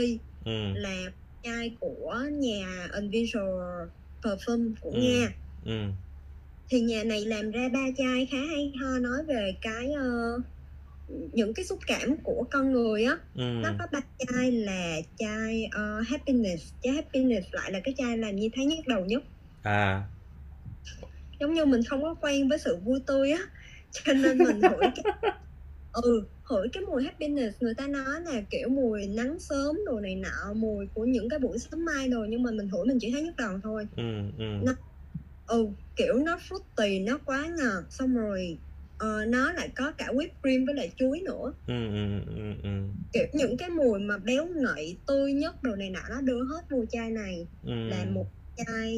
ừ. 0.46 0.52
là 0.76 0.96
chai 1.44 1.78
của 1.80 2.22
nhà 2.32 2.88
Invisual 3.02 3.88
Perfume 4.22 4.74
của 4.82 4.92
Ừ. 4.92 5.00
Nga. 5.02 5.30
Ừ. 5.66 5.80
Thì 6.70 6.82
nhà 6.82 7.04
này 7.04 7.26
làm 7.26 7.52
ra 7.52 7.70
ba 7.74 7.86
chai 7.98 8.26
khá 8.32 8.38
hay 8.38 8.74
ho 8.82 9.00
nói 9.00 9.18
về 9.28 9.52
cái 9.62 9.92
ờ, 9.92 10.38
những 11.34 11.54
cái 11.54 11.66
xúc 11.66 11.80
cảm 11.88 12.18
của 12.24 12.44
con 12.52 12.72
người 12.72 13.04
á. 13.04 13.18
Ừ. 13.36 13.44
Nó 13.64 13.70
có 13.80 13.86
ba 13.92 14.00
chai 14.20 14.52
là 14.52 14.96
chai 15.18 15.66
ờ, 15.72 16.02
happiness. 16.08 16.74
Chai 16.84 16.94
happiness 16.94 17.48
lại 17.52 17.72
là 17.72 17.80
cái 17.84 17.94
chai 17.98 18.18
làm 18.18 18.36
như 18.36 18.50
thấy 18.56 18.66
nhức 18.66 18.88
đầu 18.88 19.06
nhất. 19.06 19.24
À. 19.64 20.04
Giống 21.40 21.54
như 21.54 21.66
mình 21.66 21.84
không 21.84 22.02
có 22.02 22.16
quen 22.22 22.50
với 22.50 22.58
sự 22.60 22.78
vui 22.84 23.00
tươi 23.08 23.32
á 23.32 23.40
cho 23.92 24.14
nên 24.14 24.38
mình 24.38 24.62
hửi 24.72 24.90
cái 24.96 25.32
ừ 25.92 26.24
hửi 26.44 26.68
cái 26.74 26.84
mùi 26.84 27.04
happiness 27.04 27.58
người 27.62 27.74
ta 27.78 27.88
nói 27.88 28.22
là 28.26 28.42
kiểu 28.50 28.70
mùi 28.70 29.08
nắng 29.08 29.40
sớm 29.40 29.76
đồ 29.86 30.00
này 30.00 30.16
nọ 30.16 30.54
mùi 30.56 30.86
của 30.94 31.06
những 31.06 31.30
cái 31.30 31.40
buổi 31.40 31.58
sớm 31.60 31.86
mai 31.86 32.08
đồ 32.08 32.26
nhưng 32.30 32.44
mà 32.44 32.52
mình 32.52 32.70
hửi 32.70 32.86
mình 32.88 32.98
chỉ 33.02 33.12
thấy 33.12 33.22
nhức 33.24 33.36
đầu 33.38 33.60
thôi. 33.64 33.88
Ừ 33.98 34.04
ừ. 34.38 34.46
Nó- 34.64 34.76
ừ 35.48 35.68
kiểu 35.96 36.14
nó 36.14 36.38
fruity 36.38 37.06
nó 37.06 37.20
quá 37.26 37.48
ngọt 37.58 37.84
xong 37.90 38.16
rồi 38.16 38.58
ờ, 38.98 39.26
nó 39.26 39.54
lại 39.54 39.70
có 39.76 39.92
cả 39.98 40.06
whipped 40.08 40.40
cream 40.42 40.66
với 40.66 40.76
lại 40.76 40.92
chuối 40.98 41.22
nữa. 41.26 41.54
Ừ 41.68 41.74
ừ 41.88 42.20
ừ 42.36 42.54
ừ. 42.64 42.70
Kiểu 43.14 43.26
những 43.34 43.58
cái 43.58 43.70
mùi 43.70 44.00
mà 44.00 44.18
béo 44.18 44.48
ngậy 44.48 44.98
tươi 45.08 45.34
nhất 45.34 45.64
đồ 45.64 45.76
này 45.76 45.90
nọ 45.90 46.00
nó 46.10 46.22
đưa 46.22 46.44
hết 46.44 46.62
vô 46.72 46.86
chai 46.92 47.10
này. 47.12 47.48
Ừ. 47.64 47.72
Là 47.90 48.06
một 48.06 48.26
chai 48.56 48.96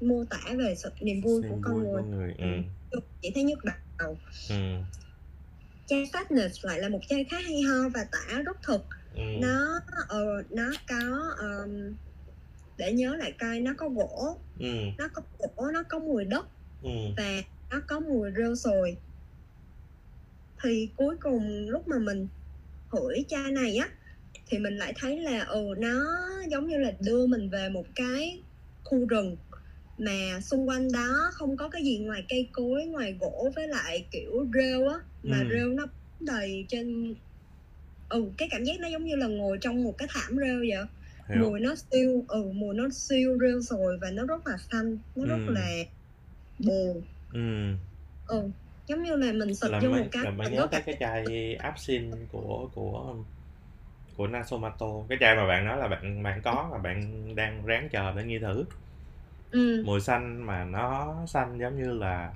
mô 0.00 0.24
tả 0.30 0.40
về 0.58 0.74
sự 0.82 0.90
niềm 1.00 1.20
vui 1.24 1.42
của 1.42 1.48
niềm 1.48 1.60
con 1.62 1.74
vui 1.74 1.84
người. 1.84 2.02
con 2.02 2.10
người 2.10 2.34
ừ 2.38 3.00
chỉ 3.22 3.30
thấy 3.34 3.44
nhức 3.44 3.58
đầu. 3.98 4.18
Ừ 4.50 4.54
chai 5.92 6.06
sadness 6.06 6.64
lại 6.64 6.80
là 6.80 6.88
một 6.88 7.00
chai 7.08 7.24
khá 7.24 7.36
hay 7.38 7.62
ho 7.62 7.88
và 7.88 8.04
tả 8.04 8.42
rất 8.42 8.62
thực. 8.62 8.86
Ừ. 9.14 9.22
Nó 9.40 9.80
ờ, 10.08 10.42
nó 10.50 10.72
có 10.88 11.34
ờm, 11.38 11.94
để 12.76 12.92
nhớ 12.92 13.16
lại 13.16 13.32
coi 13.32 13.60
nó 13.60 13.72
có 13.76 13.88
gỗ. 13.88 14.38
Ừ. 14.58 14.68
Nó 14.98 15.08
có 15.08 15.22
gỗ 15.38 15.70
nó 15.72 15.82
có 15.82 15.98
mùi 15.98 16.24
đất 16.24 16.46
ừ. 16.82 16.90
và 17.16 17.42
nó 17.70 17.80
có 17.86 18.00
mùi 18.00 18.30
rêu 18.36 18.56
sồi. 18.56 18.96
Thì 20.62 20.88
cuối 20.96 21.16
cùng 21.20 21.68
lúc 21.68 21.88
mà 21.88 21.98
mình 21.98 22.28
hửi 22.88 23.24
chai 23.28 23.50
này 23.50 23.76
á 23.76 23.88
thì 24.46 24.58
mình 24.58 24.76
lại 24.76 24.92
thấy 24.96 25.20
là 25.20 25.44
ừ 25.44 25.74
nó 25.78 26.04
giống 26.48 26.68
như 26.68 26.78
là 26.78 26.92
đưa 27.00 27.26
mình 27.26 27.50
về 27.50 27.68
một 27.68 27.86
cái 27.94 28.42
khu 28.84 29.06
rừng 29.06 29.36
mà 29.98 30.40
xung 30.42 30.68
quanh 30.68 30.92
đó 30.92 31.30
không 31.34 31.56
có 31.56 31.68
cái 31.68 31.82
gì 31.84 31.98
ngoài 31.98 32.24
cây 32.28 32.48
cối 32.52 32.86
ngoài 32.86 33.16
gỗ 33.20 33.50
với 33.56 33.68
lại 33.68 34.08
kiểu 34.10 34.32
rêu 34.54 34.88
á 34.88 34.94
mà 35.22 35.38
Ừ. 35.42 35.48
rêu 35.50 35.68
nó 35.68 35.86
đầy 36.20 36.66
trên 36.68 37.14
ừ 38.08 38.32
cái 38.38 38.48
cảm 38.50 38.64
giác 38.64 38.72
nó 38.80 38.88
giống 38.88 39.04
như 39.04 39.16
là 39.16 39.26
ngồi 39.26 39.58
trong 39.60 39.84
một 39.84 39.94
cái 39.98 40.08
thảm 40.12 40.36
rêu 40.38 40.58
vậy 40.58 40.86
hiểu. 41.28 41.38
Mùi 41.40 41.60
nó 41.60 41.74
siêu 41.90 42.24
ừ 42.28 42.44
mùi 42.54 42.74
nó 42.74 42.88
siêu 42.92 43.38
rêu 43.40 43.60
rồi 43.60 43.98
và 44.00 44.10
nó 44.10 44.26
rất 44.26 44.46
là 44.46 44.56
xanh 44.70 44.98
nó 45.14 45.26
rất 45.26 45.48
Ừ. 45.48 45.52
là 45.54 45.68
buồn 46.58 47.02
ừ. 47.32 47.40
Ừ 48.26 48.50
giống 48.86 49.02
như 49.02 49.16
là 49.16 49.32
mình 49.32 49.54
xịt 49.54 49.70
là 49.70 49.80
vô 49.82 49.90
một 49.90 50.08
cái 50.12 50.24
là 50.24 50.30
mới 50.30 50.46
mình 50.46 50.56
nhớ 50.56 50.68
tới 50.72 50.82
cái 50.86 50.96
chai 51.00 51.54
Absin 51.54 52.26
của 52.32 52.70
của 52.74 53.14
của 54.16 54.26
Nasomato 54.26 54.86
cái 55.08 55.18
chai 55.20 55.36
mà 55.36 55.46
bạn 55.46 55.64
nói 55.64 55.78
là 55.78 55.88
bạn 55.88 56.22
bạn 56.22 56.40
có 56.44 56.68
mà 56.72 56.78
bạn 56.78 57.26
đang 57.36 57.66
ráng 57.66 57.88
chờ 57.92 58.12
để 58.16 58.24
nghi 58.24 58.38
thử 58.38 58.64
ừ, 59.52 59.82
mùi 59.86 60.00
xanh 60.00 60.46
mà 60.46 60.64
nó 60.64 61.14
xanh 61.26 61.58
giống 61.60 61.76
như 61.82 61.92
là 61.92 62.32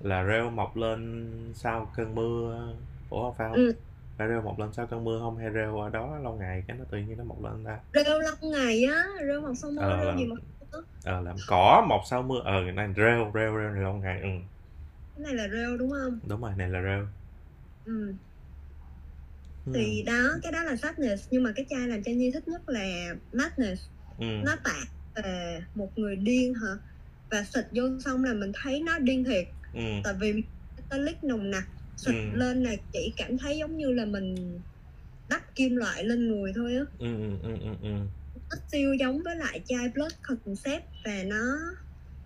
là 0.00 0.26
rêu 0.26 0.50
mọc 0.50 0.76
lên 0.76 1.30
sau 1.54 1.90
cơn 1.96 2.14
mưa. 2.14 2.68
Ủa 3.10 3.22
không 3.22 3.34
phải 3.38 3.48
không? 3.48 3.56
Ừ. 3.56 3.72
phải 4.18 4.28
rêu 4.28 4.42
mọc 4.42 4.58
lên 4.58 4.72
sau 4.72 4.86
cơn 4.86 5.04
mưa 5.04 5.18
không? 5.20 5.36
Hay 5.36 5.50
rêu 5.54 5.78
ở 5.80 5.90
đó 5.90 6.18
lâu 6.22 6.36
ngày 6.36 6.62
cái 6.68 6.76
nó 6.78 6.84
tự 6.90 6.98
nhiên 6.98 7.18
nó 7.18 7.24
mọc 7.24 7.44
lên 7.44 7.64
ta? 7.64 7.78
Rêu 7.94 8.18
lâu 8.20 8.34
ngày 8.52 8.84
á 8.84 9.04
rêu 9.26 9.40
màu 9.40 9.54
sông 9.54 9.74
mơ 9.74 9.82
Ờ, 9.82 9.96
rêu 10.00 10.06
là- 10.08 10.16
gì 10.18 10.26
mà 10.26 10.34
ờ 11.04 11.20
làm 11.20 11.36
cỏ 11.48 11.86
mọc 11.88 12.00
sau 12.10 12.22
mưa. 12.22 12.40
Ờ 12.44 12.60
này 12.60 12.88
rêu 12.96 13.30
rêu 13.34 13.56
rêu 13.58 13.70
này 13.70 13.82
lâu 13.82 13.92
ngày 13.94 14.20
ừ. 14.20 14.28
Cái 15.16 15.24
này 15.24 15.34
là 15.34 15.48
rêu 15.48 15.76
đúng 15.76 15.90
không? 15.90 16.18
Đúng 16.28 16.40
rồi 16.40 16.52
này 16.56 16.68
là 16.68 16.82
rêu. 16.82 17.06
Ừ. 17.84 18.12
ừ. 19.66 19.72
thì 19.74 20.02
đó 20.06 20.28
cái 20.42 20.52
đó 20.52 20.62
là 20.62 20.76
sadness 20.76 21.28
nhưng 21.30 21.42
mà 21.42 21.52
cái 21.56 21.66
chai 21.70 21.88
làm 21.88 22.02
cho 22.02 22.12
nhi 22.12 22.30
thích 22.34 22.48
nhất 22.48 22.62
là 22.68 23.14
madness 23.32 23.82
ừ. 24.18 24.26
nó 24.44 24.56
tả 24.64 24.74
về 25.24 25.60
một 25.74 25.92
người 25.96 26.16
điên 26.16 26.54
hả? 26.54 26.72
Và 27.30 27.44
xịt 27.54 27.64
vô 27.72 27.82
xong 28.04 28.24
là 28.24 28.34
mình 28.34 28.52
thấy 28.62 28.80
nó 28.80 28.98
điên 28.98 29.24
thiệt. 29.24 29.48
Ừ. 29.72 29.80
tại 30.04 30.14
vì 30.20 30.32
metallic 30.76 31.24
nồng 31.24 31.50
nặc 31.50 31.64
xịt 31.96 32.14
Ừ. 32.14 32.38
lên 32.38 32.62
là 32.62 32.76
chỉ 32.92 33.14
cảm 33.16 33.38
thấy 33.38 33.58
giống 33.58 33.76
như 33.76 33.92
là 33.92 34.04
mình 34.04 34.34
đắp 35.28 35.42
kim 35.54 35.76
loại 35.76 36.04
lên 36.04 36.28
người 36.28 36.52
thôi 36.56 36.74
á. 36.74 36.84
Ừ 36.98 37.06
ừ 37.16 37.30
ừ 37.42 37.56
ừ 37.60 37.70
ừ. 37.82 37.88
Nó 38.34 38.56
siêu 38.72 38.94
giống 38.94 39.22
với 39.24 39.36
lại 39.36 39.60
chai 39.66 39.88
Blood 39.88 40.12
Concept 40.22 40.84
và 41.04 41.22
nó 41.26 41.58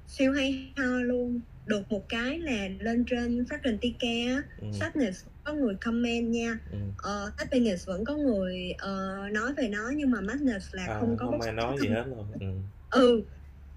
siêu 0.07 0.33
hay 0.33 0.73
ho 0.77 0.85
luôn. 1.03 1.41
Được 1.67 1.83
một 1.91 2.05
cái 2.09 2.39
là 2.39 2.69
lên 2.81 3.05
trên 3.07 3.45
Fragrantica 3.45 4.35
á, 4.37 4.43
ừ. 4.61 4.67
Sadness 4.81 5.27
có 5.45 5.53
người 5.53 5.75
comment 5.81 6.29
nha. 6.31 6.59
Ừ. 6.73 6.79
ờ, 6.99 7.31
Happiness 7.39 7.87
vẫn 7.87 8.05
có 8.05 8.17
người 8.17 8.73
ờ, 8.79 9.17
nói 9.33 9.53
về 9.57 9.69
nó 9.69 9.91
nhưng 9.97 10.11
mà 10.11 10.21
Madness 10.21 10.67
là 10.75 10.87
À, 10.87 10.97
không 11.01 11.17
có 11.21 11.27
không 11.27 11.41
ai 11.41 11.53
nói 11.53 11.77
gì 11.81 11.89
hết 11.89 12.05
luôn. 12.07 12.33
Ừ. 12.41 12.47
ừ. 12.93 13.23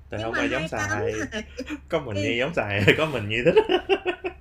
Tại 0.10 0.20
không 0.24 0.34
ai 0.34 0.50
giống 0.50 0.68
xài. 0.68 1.14
là 1.14 1.42
có 1.90 2.00
mình 2.00 2.16
nhi 2.16 2.38
giống 2.38 2.54
xài 2.54 2.82
có 2.98 3.06
mình 3.06 3.30
nhi 3.30 3.38
thích. 3.46 3.56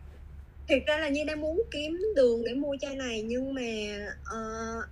Thiệt 0.68 0.82
ra 0.86 0.98
là 0.98 1.08
như 1.08 1.24
đang 1.24 1.40
muốn 1.40 1.62
kiếm 1.70 1.98
đường 2.16 2.44
để 2.44 2.54
mua 2.54 2.76
chai 2.80 2.96
này 2.96 3.22
nhưng 3.22 3.54
mà 3.54 3.62
ờ, 4.24 4.38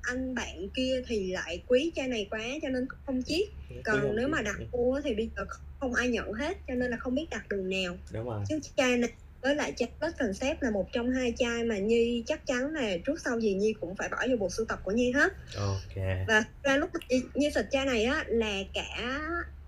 anh 0.03 0.35
bạn 0.35 0.69
kia 0.75 1.03
thì 1.07 1.33
lại 1.33 1.63
quý 1.67 1.93
chai 1.95 2.09
này 2.09 2.27
quá 2.31 2.41
cho 2.63 2.69
nên 2.69 2.87
không 3.07 3.23
chiết. 3.23 3.49
Còn 3.85 4.17
nếu 4.17 4.29
mà 4.29 4.43
đặt 4.43 4.57
mua 4.73 5.01
thì 5.05 5.15
bây 5.15 5.31
giờ 5.37 5.45
không 5.81 5.95
ai 5.95 6.09
nhận 6.09 6.33
hết 6.33 6.57
cho 6.69 6.75
nên 6.75 6.91
là 6.91 6.97
không 6.97 7.15
biết 7.15 7.27
đặt 7.31 7.49
đường 7.49 7.71
nào. 7.71 7.97
Đúng 8.13 8.25
rồi. 8.25 8.45
Chứ 8.49 8.59
chai 8.77 8.97
này 8.97 9.11
với 9.43 9.55
lại 9.55 9.73
chai 9.77 9.89
Blood 10.01 10.13
Concept 10.19 10.63
là 10.63 10.71
một 10.71 10.93
trong 10.93 11.11
hai 11.11 11.35
chai 11.39 11.65
mà 11.65 11.79
Nhi 11.79 12.23
chắc 12.27 12.47
chắn 12.47 12.73
là 12.75 12.97
trước 13.07 13.21
sau 13.25 13.41
gì 13.41 13.55
Nhi 13.55 13.75
cũng 13.81 13.97
phải 13.97 14.09
bỏ 14.09 14.17
vô 14.31 14.37
bộ 14.37 14.51
sưu 14.51 14.67
tập 14.67 14.81
của 14.85 14.93
Nhi 14.93 15.13
hết. 15.13 15.33
Ok. 15.57 16.05
Và 16.29 16.45
ra 16.63 16.77
lúc 16.77 16.91
Nhi, 17.09 17.23
Nhi 17.35 17.51
xịt 17.55 17.67
chai 17.71 17.87
này 17.87 18.05
á 18.05 18.25
là 18.29 18.63
cả 18.75 19.21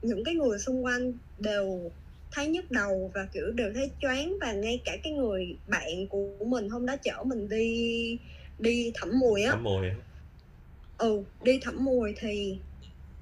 những 0.05 0.25
cái 0.25 0.35
người 0.35 0.59
xung 0.59 0.85
quanh 0.85 1.13
đều 1.39 1.91
thấy 2.31 2.47
nhức 2.47 2.71
đầu 2.71 3.11
và 3.15 3.27
kiểu 3.33 3.51
đều 3.55 3.73
thấy 3.75 3.91
choáng 4.01 4.37
và 4.41 4.53
ngay 4.53 4.83
cả 4.85 4.97
cái 5.03 5.13
người 5.13 5.59
bạn 5.67 6.09
của 6.09 6.45
mình 6.47 6.69
hôm 6.69 6.87
đó 6.87 6.97
chở 7.03 7.23
mình 7.27 7.49
đi 7.49 8.19
đi 8.59 8.93
thẩm 8.95 9.19
mùi 9.21 9.43
á 9.43 9.51
thấm 9.51 9.63
mùi 9.63 9.87
ừ 10.99 11.23
đi 11.43 11.59
thẩm 11.63 11.85
mùi 11.85 12.15
thì 12.19 12.59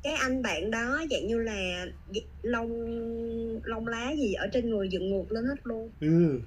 cái 0.03 0.12
anh 0.14 0.42
bạn 0.42 0.71
đó 0.71 1.05
dạng 1.11 1.27
như 1.27 1.38
là 1.38 1.87
lông 2.42 2.71
lông 3.64 3.87
lá 3.87 4.12
gì 4.16 4.33
ở 4.33 4.47
trên 4.53 4.71
người 4.71 4.88
dựng 4.92 5.11
ngược 5.11 5.33
lên 5.33 5.45
hết 5.45 5.57
luôn 5.64 5.90
ừ. 6.01 6.40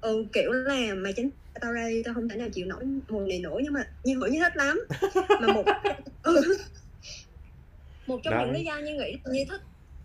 ừ 0.00 0.24
kiểu 0.32 0.52
là 0.52 0.94
mày 0.94 1.12
tránh 1.16 1.30
tao 1.60 1.72
ra 1.72 1.88
đi 1.88 2.02
tao 2.02 2.14
không 2.14 2.28
thể 2.28 2.36
nào 2.36 2.48
chịu 2.52 2.66
nổi 2.66 2.84
mùi 3.08 3.28
này 3.28 3.38
nổi 3.38 3.60
nhưng 3.64 3.72
mà 3.72 3.84
như 4.04 4.14
hửi 4.14 4.30
như 4.30 4.40
thích 4.40 4.56
lắm 4.56 4.80
mà 5.40 5.48
một 5.54 5.64
ừ. 6.22 6.56
Một 8.10 8.20
trong 8.24 8.34
Đấy. 8.34 8.44
những 8.44 8.54
lý 8.54 8.64
do 8.64 8.78
như 8.78 8.94
nghĩ 8.94 9.16
như 9.32 9.44
thích 9.48 9.60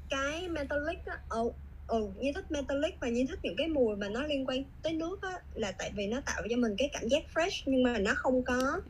cái 0.10 0.50
metallic 0.50 1.06
á 1.06 1.18
ừ, 1.30 1.52
ừ 1.88 2.12
như 2.18 2.32
thích 2.36 2.52
metallic 2.52 2.96
và 3.02 3.08
như 3.10 3.26
thích 3.30 3.40
những 3.44 3.56
cái 3.58 3.68
mùi 3.68 3.96
mà 3.96 4.10
nó 4.10 4.24
liên 4.28 4.46
quan 4.46 4.64
tới 4.82 4.94
nước 4.94 5.22
á 5.22 5.34
là 5.54 5.72
tại 5.72 5.92
vì 5.96 6.08
nó 6.08 6.22
tạo 6.26 6.42
cho 6.50 6.58
mình 6.58 6.76
cái 6.78 6.90
cảm 6.94 7.08
giác 7.08 7.24
fresh 7.34 7.64
nhưng 7.66 7.84
mà 7.84 7.98
nó 8.00 8.12
không 8.16 8.44
có 8.44 8.82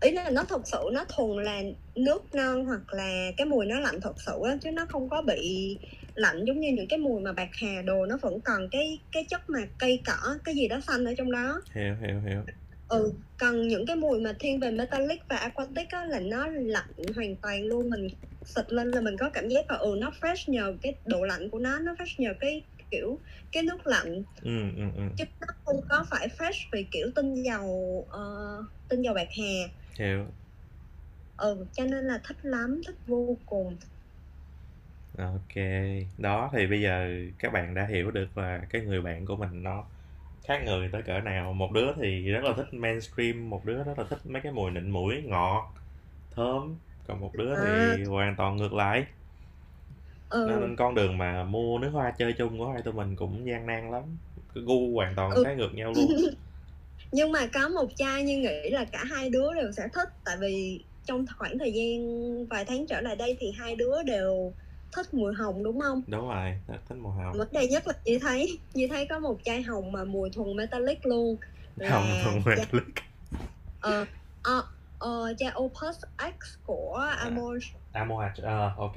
ý 0.00 0.10
là 0.10 0.30
nó 0.30 0.44
thật 0.44 0.62
sự 0.64 0.78
nó 0.92 1.04
thuần 1.08 1.44
là 1.44 1.62
nước 1.94 2.34
non 2.34 2.64
hoặc 2.64 2.94
là 2.94 3.30
cái 3.36 3.46
mùi 3.46 3.66
nó 3.66 3.80
lạnh 3.80 4.00
thật 4.02 4.14
sự 4.26 4.32
á 4.44 4.56
chứ 4.62 4.70
nó 4.70 4.86
không 4.88 5.08
có 5.08 5.22
bị 5.22 5.78
lạnh 6.14 6.44
giống 6.46 6.60
như 6.60 6.68
những 6.72 6.88
cái 6.88 6.98
mùi 6.98 7.20
mà 7.22 7.32
bạc 7.32 7.48
hà 7.52 7.82
đồ 7.82 8.06
nó 8.06 8.18
vẫn 8.22 8.40
còn 8.44 8.68
cái 8.70 8.98
cái 9.12 9.26
chất 9.30 9.40
mà 9.48 9.60
cây 9.78 10.02
cỏ 10.06 10.38
cái 10.44 10.54
gì 10.54 10.68
đó 10.68 10.80
xanh 10.86 11.04
ở 11.04 11.14
trong 11.18 11.32
đó 11.32 11.60
hiểu 11.74 11.94
hiểu 11.96 12.20
hiểu 12.20 12.42
ừ 12.92 13.12
còn 13.38 13.68
những 13.68 13.86
cái 13.86 13.96
mùi 13.96 14.20
mà 14.20 14.32
thiên 14.38 14.60
về 14.60 14.70
metallic 14.70 15.20
và 15.28 15.36
aquatic 15.36 15.88
á 15.88 16.04
là 16.04 16.20
nó 16.20 16.46
lạnh 16.46 16.90
hoàn 17.16 17.36
toàn 17.36 17.64
luôn 17.64 17.90
mình 17.90 18.08
xịt 18.44 18.72
lên 18.72 18.90
là 18.90 19.00
mình 19.00 19.16
có 19.18 19.30
cảm 19.30 19.48
giác 19.48 19.70
là 19.70 19.76
ừ 19.76 19.94
nó 19.98 20.10
fresh 20.20 20.52
nhờ 20.52 20.74
cái 20.82 20.94
độ 21.04 21.24
lạnh 21.24 21.50
của 21.50 21.58
nó 21.58 21.78
nó 21.78 21.92
fresh 21.92 22.14
nhờ 22.18 22.34
cái 22.40 22.62
kiểu 22.90 23.18
cái 23.52 23.62
nước 23.62 23.86
lạnh. 23.86 24.22
Ừ 24.42 24.60
ừ 24.76 24.82
ừ. 24.96 25.02
Chứ 25.18 25.24
nó 25.40 25.46
không 25.64 25.80
có 25.88 26.04
phải 26.10 26.28
fresh 26.28 26.68
vì 26.72 26.86
kiểu 26.90 27.06
tinh 27.14 27.34
dầu 27.34 28.06
ờ, 28.10 28.20
tinh 28.88 29.02
dầu 29.02 29.14
bạc 29.14 29.28
hà. 29.38 29.68
Hiểu. 29.98 30.26
Ừ 31.36 31.66
cho 31.72 31.84
nên 31.84 32.04
là 32.04 32.20
thích 32.24 32.36
lắm 32.42 32.80
thích 32.86 32.96
vô 33.06 33.38
cùng. 33.46 33.76
Ok, 35.18 35.62
đó 36.18 36.50
thì 36.52 36.66
bây 36.66 36.82
giờ 36.82 37.08
các 37.38 37.52
bạn 37.52 37.74
đã 37.74 37.86
hiểu 37.86 38.10
được 38.10 38.38
là 38.38 38.60
cái 38.70 38.82
người 38.82 39.00
bạn 39.00 39.26
của 39.26 39.36
mình 39.36 39.62
nó 39.62 39.84
khác 40.48 40.62
người 40.64 40.88
tới 40.92 41.02
cỡ 41.06 41.20
nào. 41.20 41.52
Một 41.52 41.72
đứa 41.72 41.92
thì 42.02 42.24
rất 42.28 42.44
là 42.44 42.54
thích 42.56 42.66
mainstream, 42.74 43.50
một 43.50 43.64
đứa 43.64 43.84
rất 43.84 43.98
là 43.98 44.04
thích 44.10 44.18
mấy 44.26 44.42
cái 44.42 44.52
mùi 44.52 44.70
nịnh 44.70 44.92
mũi 44.92 45.22
ngọt, 45.22 45.74
thơm, 46.30 46.78
còn 47.04 47.20
một 47.20 47.36
đứa 47.36 47.56
À. 47.56 47.62
thì 47.62 48.04
hoàn 48.04 48.36
toàn 48.38 48.56
ngược 48.56 48.72
lại. 48.72 49.06
ừ 50.30 50.38
Nên 50.44 50.76
con 50.76 50.94
đường 50.94 51.18
mà 51.18 51.44
mua 51.44 51.78
nước 51.78 51.90
hoa 51.90 52.14
chơi 52.18 52.32
chung 52.38 52.58
của 52.58 52.68
hai 52.72 52.82
tụi 52.82 52.94
mình 52.94 53.16
cũng 53.16 53.46
gian 53.46 53.66
nan 53.66 53.90
lắm. 53.90 54.18
Cái 54.54 54.64
gu 54.66 54.94
hoàn 54.94 55.14
toàn 55.16 55.38
Ừ. 55.38 55.42
trái 55.42 55.56
ngược 55.56 55.70
nhau 55.74 55.94
luôn. 55.94 56.14
nhưng 57.12 57.32
mà 57.32 57.46
có 57.54 57.68
một 57.68 57.88
chai 57.96 58.24
như 58.24 58.38
nghĩ 58.38 58.70
là 58.70 58.84
cả 58.92 59.04
hai 59.04 59.30
đứa 59.30 59.54
đều 59.54 59.72
sẽ 59.76 59.88
thích 59.94 60.08
tại 60.24 60.36
vì 60.40 60.84
trong 61.04 61.24
khoảng 61.38 61.58
thời 61.58 61.72
gian 61.74 61.98
vài 62.50 62.64
tháng 62.64 62.86
trở 62.88 63.00
lại 63.00 63.16
đây 63.16 63.36
thì 63.40 63.52
hai 63.58 63.76
đứa 63.76 64.02
đều 64.06 64.54
thích 64.96 65.14
mùi 65.14 65.34
hồng 65.34 65.62
đúng 65.64 65.80
không 65.80 66.02
Đúng 66.06 66.28
rồi, 66.28 66.54
thích 66.68 66.94
màu 66.96 67.12
hồng. 67.12 67.38
vấn 67.38 67.48
đề 67.52 67.66
nhất 67.68 67.86
là 67.86 67.94
như 68.04 68.18
thấy 68.18 68.58
như 68.74 68.86
thấy 68.90 69.06
có 69.10 69.18
một 69.18 69.38
chai 69.44 69.62
hồng 69.62 69.92
mà 69.92 70.04
mùi 70.04 70.30
thuần 70.30 70.56
metallic 70.56 71.06
luôn 71.06 71.36
là 71.76 71.90
Hồng 71.90 72.20
thuần 72.24 72.42
metallic. 72.46 72.94
ờ 73.80 74.06
ờ 74.42 74.62
ờ, 74.98 75.34
chai 75.38 75.52
Opus 75.58 75.96
X 76.18 76.58
của 76.64 76.94
Amor 77.18 77.62
Amoach, 77.92 78.36
ờ, 78.42 78.72
ok. 78.76 78.94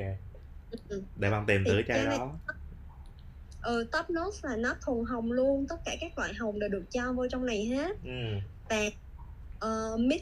Ừ. 0.89 1.03
Để 1.15 1.31
bạn 1.31 1.45
tìm 1.47 1.63
thử 1.65 1.81
chai 1.87 1.97
chai 1.97 2.05
này- 2.05 2.17
đó. 2.19 2.31
ờ, 3.61 3.83
top 3.91 4.09
notes 4.09 4.45
là 4.45 4.55
nó 4.55 4.75
thuần 4.85 5.05
hồng 5.05 5.31
luôn 5.31 5.65
tất 5.69 5.75
cả 5.85 5.95
các 6.01 6.17
loại 6.17 6.33
hồng 6.33 6.59
đều 6.59 6.69
được 6.69 6.83
cho 6.91 7.13
vô 7.13 7.27
trong 7.31 7.45
này 7.45 7.65
hết 7.65 7.97
Ừ. 8.03 8.39
và 8.69 8.81
uh, 9.65 9.99
mid 9.99 10.21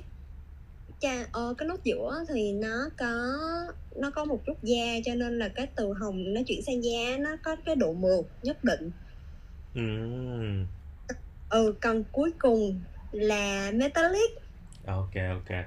cha 1.03 1.27
ờ, 1.31 1.53
cái 1.57 1.67
nốt 1.67 1.83
giữa 1.83 2.23
thì 2.33 2.53
nó 2.53 2.89
có 2.97 3.07
nó 3.95 4.09
có 4.15 4.25
một 4.25 4.39
chút 4.45 4.57
da 4.63 4.85
cho 5.05 5.15
nên 5.15 5.39
là 5.39 5.49
cái 5.55 5.67
từ 5.75 5.93
hồng 6.01 6.33
nó 6.33 6.41
chuyển 6.47 6.59
sang 6.65 6.83
da 6.83 7.17
nó 7.19 7.29
có 7.43 7.55
cái 7.65 7.75
độ 7.75 7.93
mượt 7.93 8.25
nhất 8.41 8.63
định 8.63 8.91
Ừ. 9.75 9.81
ừ 11.49 11.73
còn 11.81 12.03
cuối 12.11 12.31
cùng 12.39 12.81
là 13.11 13.71
metallic 13.73 14.31
Ok, 14.87 15.11
ok. 15.29 15.57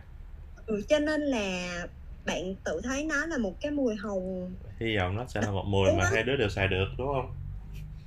ừ, 0.67 0.81
cho 0.89 0.99
nên 0.99 1.21
là 1.21 1.87
bạn 2.25 2.55
tự 2.65 2.81
thấy 2.85 3.05
nó 3.05 3.27
là 3.27 3.39
một 3.39 3.53
cái 3.61 3.73
mùi 3.73 3.95
hồng 3.95 4.55
Hy 4.81 4.97
vọng 4.97 5.17
nó 5.17 5.27
sẽ 5.35 5.41
là 5.41 5.51
một 5.51 5.65
mùi 5.67 5.93
mà 5.93 6.05
hai 6.05 6.23
đứa 6.23 6.37
đều 6.37 6.49
xài 6.49 6.69
được 6.69 6.87
đúng 6.99 7.07
không? 7.07 7.35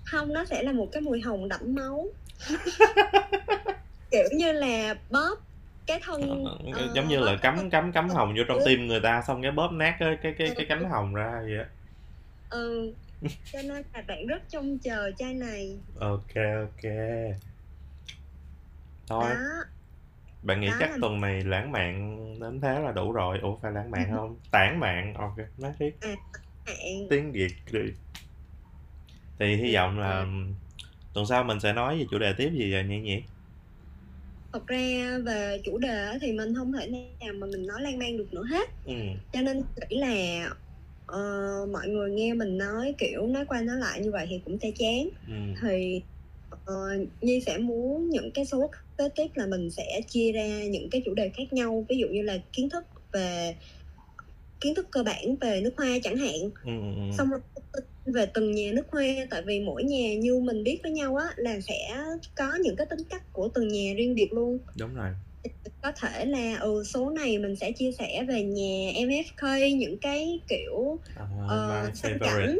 không 0.04 0.34
nó 0.34 0.46
sẽ 0.46 0.64
là 0.64 0.72
một 0.72 0.88
cái 0.92 1.02
mùi 1.02 1.22
hồng 1.22 1.50
đẫm 1.50 1.62
máu 1.76 2.08
kiểu 4.12 4.28
như 4.32 4.52
là 4.52 4.96
bóp 5.10 5.36
cái 5.90 6.00
thân 6.04 6.22
Ờ, 6.46 6.58
ờ, 6.76 6.90
giống 6.94 7.08
như 7.08 7.20
là 7.20 7.38
cắm 7.42 7.70
cắm 7.70 7.92
cắm 7.92 8.10
hồng 8.10 8.34
vô 8.38 8.44
trong 8.48 8.60
tim 8.66 8.88
người 8.88 9.00
ta 9.00 9.22
xong 9.28 9.42
cái 9.42 9.52
bóp 9.52 9.70
nát 9.72 9.96
cái 10.00 10.18
cái 10.24 10.34
cái, 10.38 10.50
cái 10.58 10.66
cánh 10.70 10.90
hồng 10.90 11.14
ra 11.14 11.42
vậy 11.44 11.58
á. 11.58 11.66
ừ 12.50 12.94
cho 13.54 13.60
nên 13.62 13.84
là 13.94 14.02
bạn 14.08 14.28
rất 14.28 14.44
trông 14.50 14.80
chờ 14.84 15.12
chai 15.18 15.34
này 15.34 15.80
Ok 16.00 16.36
ok. 16.36 16.92
Thôi, 19.08 19.30
đó 19.30 19.64
bạn 20.44 20.62
nghĩ 20.62 20.68
đó 20.68 20.76
chắc 20.80 20.90
là- 20.90 20.98
tuần 21.02 21.22
này 21.22 21.44
lãng 21.44 21.72
mạn 21.72 22.16
đến 22.42 22.62
thế 22.62 22.80
là 22.80 22.92
đủ 22.92 23.12
rồi. 23.12 23.40
Ủa 23.42 23.58
phải 23.62 23.72
lãng 23.72 23.92
mạn 23.92 24.10
không? 24.16 24.40
Tản 24.52 24.80
mạn. 24.80 25.14
Ok, 25.14 25.38
nói 25.58 25.72
tiếp 25.80 25.92
hạn 26.66 27.08
tiếng 27.10 27.32
Việt 27.32 27.52
đi. 27.72 27.80
Thì 29.40 29.56
hy 29.56 29.76
vọng 29.76 30.00
là 30.00 30.26
tuần 31.14 31.26
sau 31.26 31.44
mình 31.44 31.60
sẽ 31.60 31.74
nói 31.74 31.98
về 32.00 32.06
chủ 32.12 32.20
đề 32.20 32.34
tiếp 32.38 32.50
gì 32.54 32.74
vậy 32.74 32.84
nhỉ 32.84 33.00
nhỉ? 33.00 33.24
Thật 34.54 34.68
ra 34.68 35.18
về 35.26 35.62
chủ 35.64 35.78
đề 35.78 36.18
thì 36.22 36.32
mình 36.32 36.54
không 36.56 36.74
thể 36.74 36.88
nào 37.20 37.34
mà 37.34 37.48
mình 37.48 37.68
nói 37.68 37.82
lan 37.82 38.00
man 38.00 38.18
được 38.18 38.34
nữa 38.34 38.44
hết 38.50 38.70
Ừ. 38.86 38.94
cho 39.34 39.42
nên 39.42 39.58
nghĩ 39.90 39.98
là 39.98 40.50
ờ, 41.06 41.20
mọi 41.72 41.88
người 41.88 42.12
nghe 42.12 42.34
mình 42.34 42.58
nói 42.58 42.96
kiểu 42.98 43.28
nói 43.28 43.46
qua 43.46 43.62
nói 43.62 43.78
lại 43.78 44.02
như 44.02 44.12
vậy 44.12 44.28
thì 44.30 44.42
cũng 44.46 44.58
sẽ 44.62 44.72
chán 44.80 45.10
Ừ. 45.28 45.34
thì 45.62 46.02
ờ, 46.66 46.74
Nhi 47.22 47.42
sẽ 47.46 47.58
muốn 47.58 48.10
những 48.10 48.32
cái 48.34 48.46
số 48.46 48.72
kế 48.98 49.10
tiếp 49.16 49.28
là 49.36 49.46
mình 49.46 49.70
sẽ 49.70 50.02
chia 50.08 50.32
ra 50.32 50.48
những 50.64 50.90
cái 50.90 51.02
chủ 51.06 51.14
đề 51.14 51.30
khác 51.38 51.54
nhau 51.54 51.86
ví 51.90 51.98
dụ 51.98 52.08
như 52.08 52.22
là 52.22 52.38
kiến 52.54 52.70
thức 52.70 52.84
về 53.14 53.56
kiến 54.60 54.76
thức 54.76 54.88
cơ 54.92 55.04
bản 55.04 55.36
về 55.42 55.62
nước 55.62 55.74
hoa 55.78 55.90
chẳng 56.04 56.18
hạn 56.18 56.40
Ừ, 56.42 56.50
ừ, 56.66 56.96
ừ. 56.96 57.02
xong 57.18 57.30
rồi 57.30 57.40
về 58.12 58.26
từng 58.34 58.52
nhà 58.52 58.72
nước 58.74 58.84
hoa 58.92 59.04
tại 59.30 59.42
vì 59.46 59.60
mỗi 59.60 59.84
nhà 59.84 60.16
như 60.16 60.40
mình 60.40 60.64
biết 60.64 60.80
với 60.84 60.92
nhau 60.92 61.16
á 61.16 61.26
là 61.38 61.60
sẽ 61.60 61.96
có 62.36 62.56
những 62.64 62.76
cái 62.76 62.88
tính 62.90 63.00
cách 63.10 63.24
của 63.34 63.50
từng 63.54 63.68
nhà 63.68 63.94
riêng 63.98 64.16
biệt 64.16 64.34
luôn 64.34 64.58
Đúng 64.80 64.94
rồi. 64.96 65.10
có 65.82 65.92
thể 66.02 66.26
là 66.26 66.58
ừ 66.62 66.84
số 66.94 67.10
này 67.10 67.38
mình 67.38 67.56
sẽ 67.56 67.72
chia 67.72 67.92
sẻ 68.00 68.24
về 68.28 68.44
nhà 68.44 68.92
MFK 68.96 69.76
những 69.78 69.98
cái 70.02 70.40
kiểu 70.48 71.00
sang 71.94 72.18
favorite. 72.18 72.20
cảnh 72.20 72.58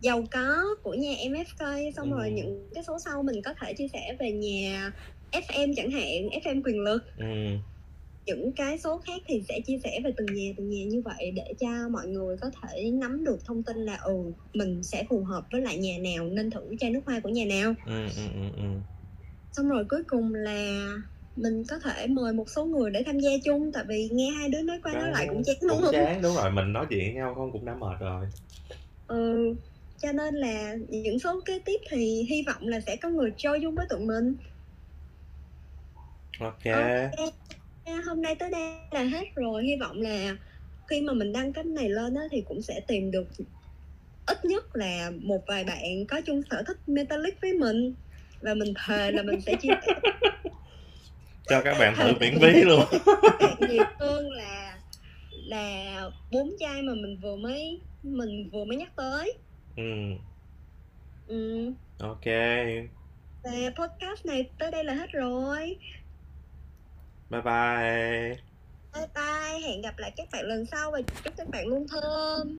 giàu 0.00 0.24
có 0.30 0.64
của 0.82 0.94
nhà 0.94 1.14
MFK 1.28 1.90
xong 1.96 2.12
rồi 2.12 2.28
Ừ. 2.28 2.32
những 2.34 2.68
cái 2.74 2.84
số 2.86 2.98
sau 3.04 3.22
mình 3.22 3.42
có 3.44 3.54
thể 3.60 3.74
chia 3.74 3.86
sẻ 3.92 4.16
về 4.20 4.32
nhà 4.32 4.92
FM 5.32 5.72
chẳng 5.76 5.90
hạn 5.90 6.28
FM 6.44 6.62
quyền 6.64 6.80
lực 6.80 7.02
Ừ. 7.16 7.24
những 8.26 8.52
cái 8.56 8.78
số 8.78 9.00
khác 9.06 9.22
thì 9.26 9.42
sẽ 9.48 9.60
chia 9.66 9.78
sẻ 9.84 10.00
về 10.04 10.10
từng 10.16 10.26
nhà 10.34 10.50
từng 10.56 10.68
nhà 10.70 10.84
như 10.88 11.02
vậy 11.04 11.32
để 11.36 11.54
cho 11.60 11.88
mọi 11.92 12.06
người 12.06 12.36
có 12.40 12.50
thể 12.62 12.90
nắm 12.90 13.24
được 13.24 13.38
thông 13.44 13.62
tin 13.62 13.76
là 13.76 13.96
ừ 13.96 14.12
mình 14.54 14.82
sẽ 14.82 15.04
phù 15.10 15.24
hợp 15.24 15.44
với 15.52 15.60
lại 15.60 15.78
nhà 15.78 15.94
nào 16.14 16.24
nên 16.24 16.50
thử 16.50 16.60
chai 16.80 16.90
nước 16.90 17.00
hoa 17.06 17.20
của 17.20 17.28
nhà 17.28 17.44
nào. 17.44 17.74
Ừ, 17.86 18.02
ừ, 18.16 18.22
ừ, 18.34 18.42
ừ. 18.56 18.68
xong 19.52 19.68
rồi 19.68 19.84
cuối 19.88 20.02
cùng 20.08 20.34
là 20.34 20.88
mình 21.36 21.62
có 21.70 21.78
thể 21.78 22.06
mời 22.06 22.32
một 22.32 22.44
số 22.56 22.64
người 22.64 22.90
để 22.90 23.02
tham 23.06 23.18
gia 23.18 23.30
chung 23.44 23.70
tại 23.74 23.84
vì 23.88 24.08
nghe 24.12 24.30
hai 24.30 24.48
đứa 24.48 24.62
nói 24.62 24.78
qua 24.82 24.92
nói 24.92 25.10
lại 25.10 25.26
cũng 25.28 25.42
chán 25.44 25.56
đúng 25.60 25.70
cũng 25.70 25.80
không 25.82 25.92
chán 25.92 26.22
đúng 26.22 26.34
rồi 26.36 26.50
mình 26.50 26.72
nói 26.72 26.86
chuyện 26.90 27.00
với 27.00 27.14
nhau 27.14 27.34
không 27.34 27.52
cũng 27.52 27.64
đã 27.64 27.74
mệt 27.74 28.00
rồi. 28.00 28.26
Ừ 29.06 29.54
cho 30.02 30.12
nên 30.12 30.34
là 30.34 30.74
những 30.88 31.18
số 31.18 31.40
kế 31.44 31.58
tiếp 31.64 31.80
thì 31.90 32.22
hy 32.30 32.44
vọng 32.46 32.68
là 32.68 32.80
sẽ 32.80 32.96
có 32.96 33.08
người 33.08 33.32
chơi 33.36 33.58
chung 33.62 33.74
với 33.74 33.86
tụi 33.90 34.00
mình. 34.00 34.36
Ok. 36.40 36.64
Ok. 37.18 37.28
Hôm 38.06 38.22
nay 38.22 38.34
tới 38.34 38.50
đây 38.50 38.62
là 38.90 39.02
hết 39.02 39.24
rồi. 39.34 39.64
Hy 39.64 39.76
vọng 39.76 40.00
là 40.00 40.36
khi 40.88 41.00
mà 41.00 41.12
mình 41.12 41.32
đăng 41.32 41.52
cái 41.52 41.64
này 41.64 41.88
lên 41.88 42.14
á, 42.14 42.22
thì 42.30 42.42
cũng 42.48 42.62
sẽ 42.62 42.80
tìm 42.86 43.10
được 43.10 43.28
ít 44.26 44.44
nhất 44.44 44.76
là 44.76 45.10
một 45.22 45.46
vài 45.46 45.64
bạn 45.64 46.06
có 46.08 46.20
chung 46.20 46.42
sở 46.50 46.62
thích 46.66 46.78
metallic 46.86 47.40
với 47.40 47.52
mình. 47.52 47.94
Và 48.40 48.54
mình 48.54 48.74
thề 48.86 49.12
là 49.12 49.22
mình 49.22 49.40
sẽ 49.40 49.54
chia 49.60 49.68
sẻ. 49.86 49.92
Cho 51.48 51.62
các 51.62 51.76
bạn 51.78 51.94
thử 51.96 52.12
miễn 52.20 52.38
phí 52.40 52.62
luôn. 52.62 52.84
nhiều 53.68 53.84
hơn 53.98 54.30
là 54.30 54.78
là 55.46 56.10
bốn 56.32 56.50
chai 56.60 56.82
mà 56.82 56.94
mình 56.94 57.18
vừa 57.22 57.36
mới 57.36 57.80
mình 58.02 58.50
vừa 58.52 58.64
mới 58.64 58.76
nhắc 58.76 58.96
tới. 58.96 59.32
Ừ. 59.76 59.82
Ừ. 61.26 61.72
ok. 61.98 62.24
Và 63.42 63.50
podcast 63.76 64.26
này 64.26 64.50
tới 64.58 64.70
đây 64.70 64.84
là 64.84 64.94
hết 64.94 65.12
rồi 65.12 65.76
bye 67.32 67.40
bye. 67.42 68.44
Bye 68.92 69.06
bye. 69.14 69.60
Hẹn 69.60 69.82
gặp 69.82 69.98
lại 69.98 70.12
các 70.16 70.28
bạn 70.32 70.44
lần 70.46 70.66
sau 70.66 70.90
và 70.90 71.00
chúc 71.24 71.34
các 71.36 71.48
bạn 71.52 71.66
luôn 71.66 71.86
thơm. 71.88 72.50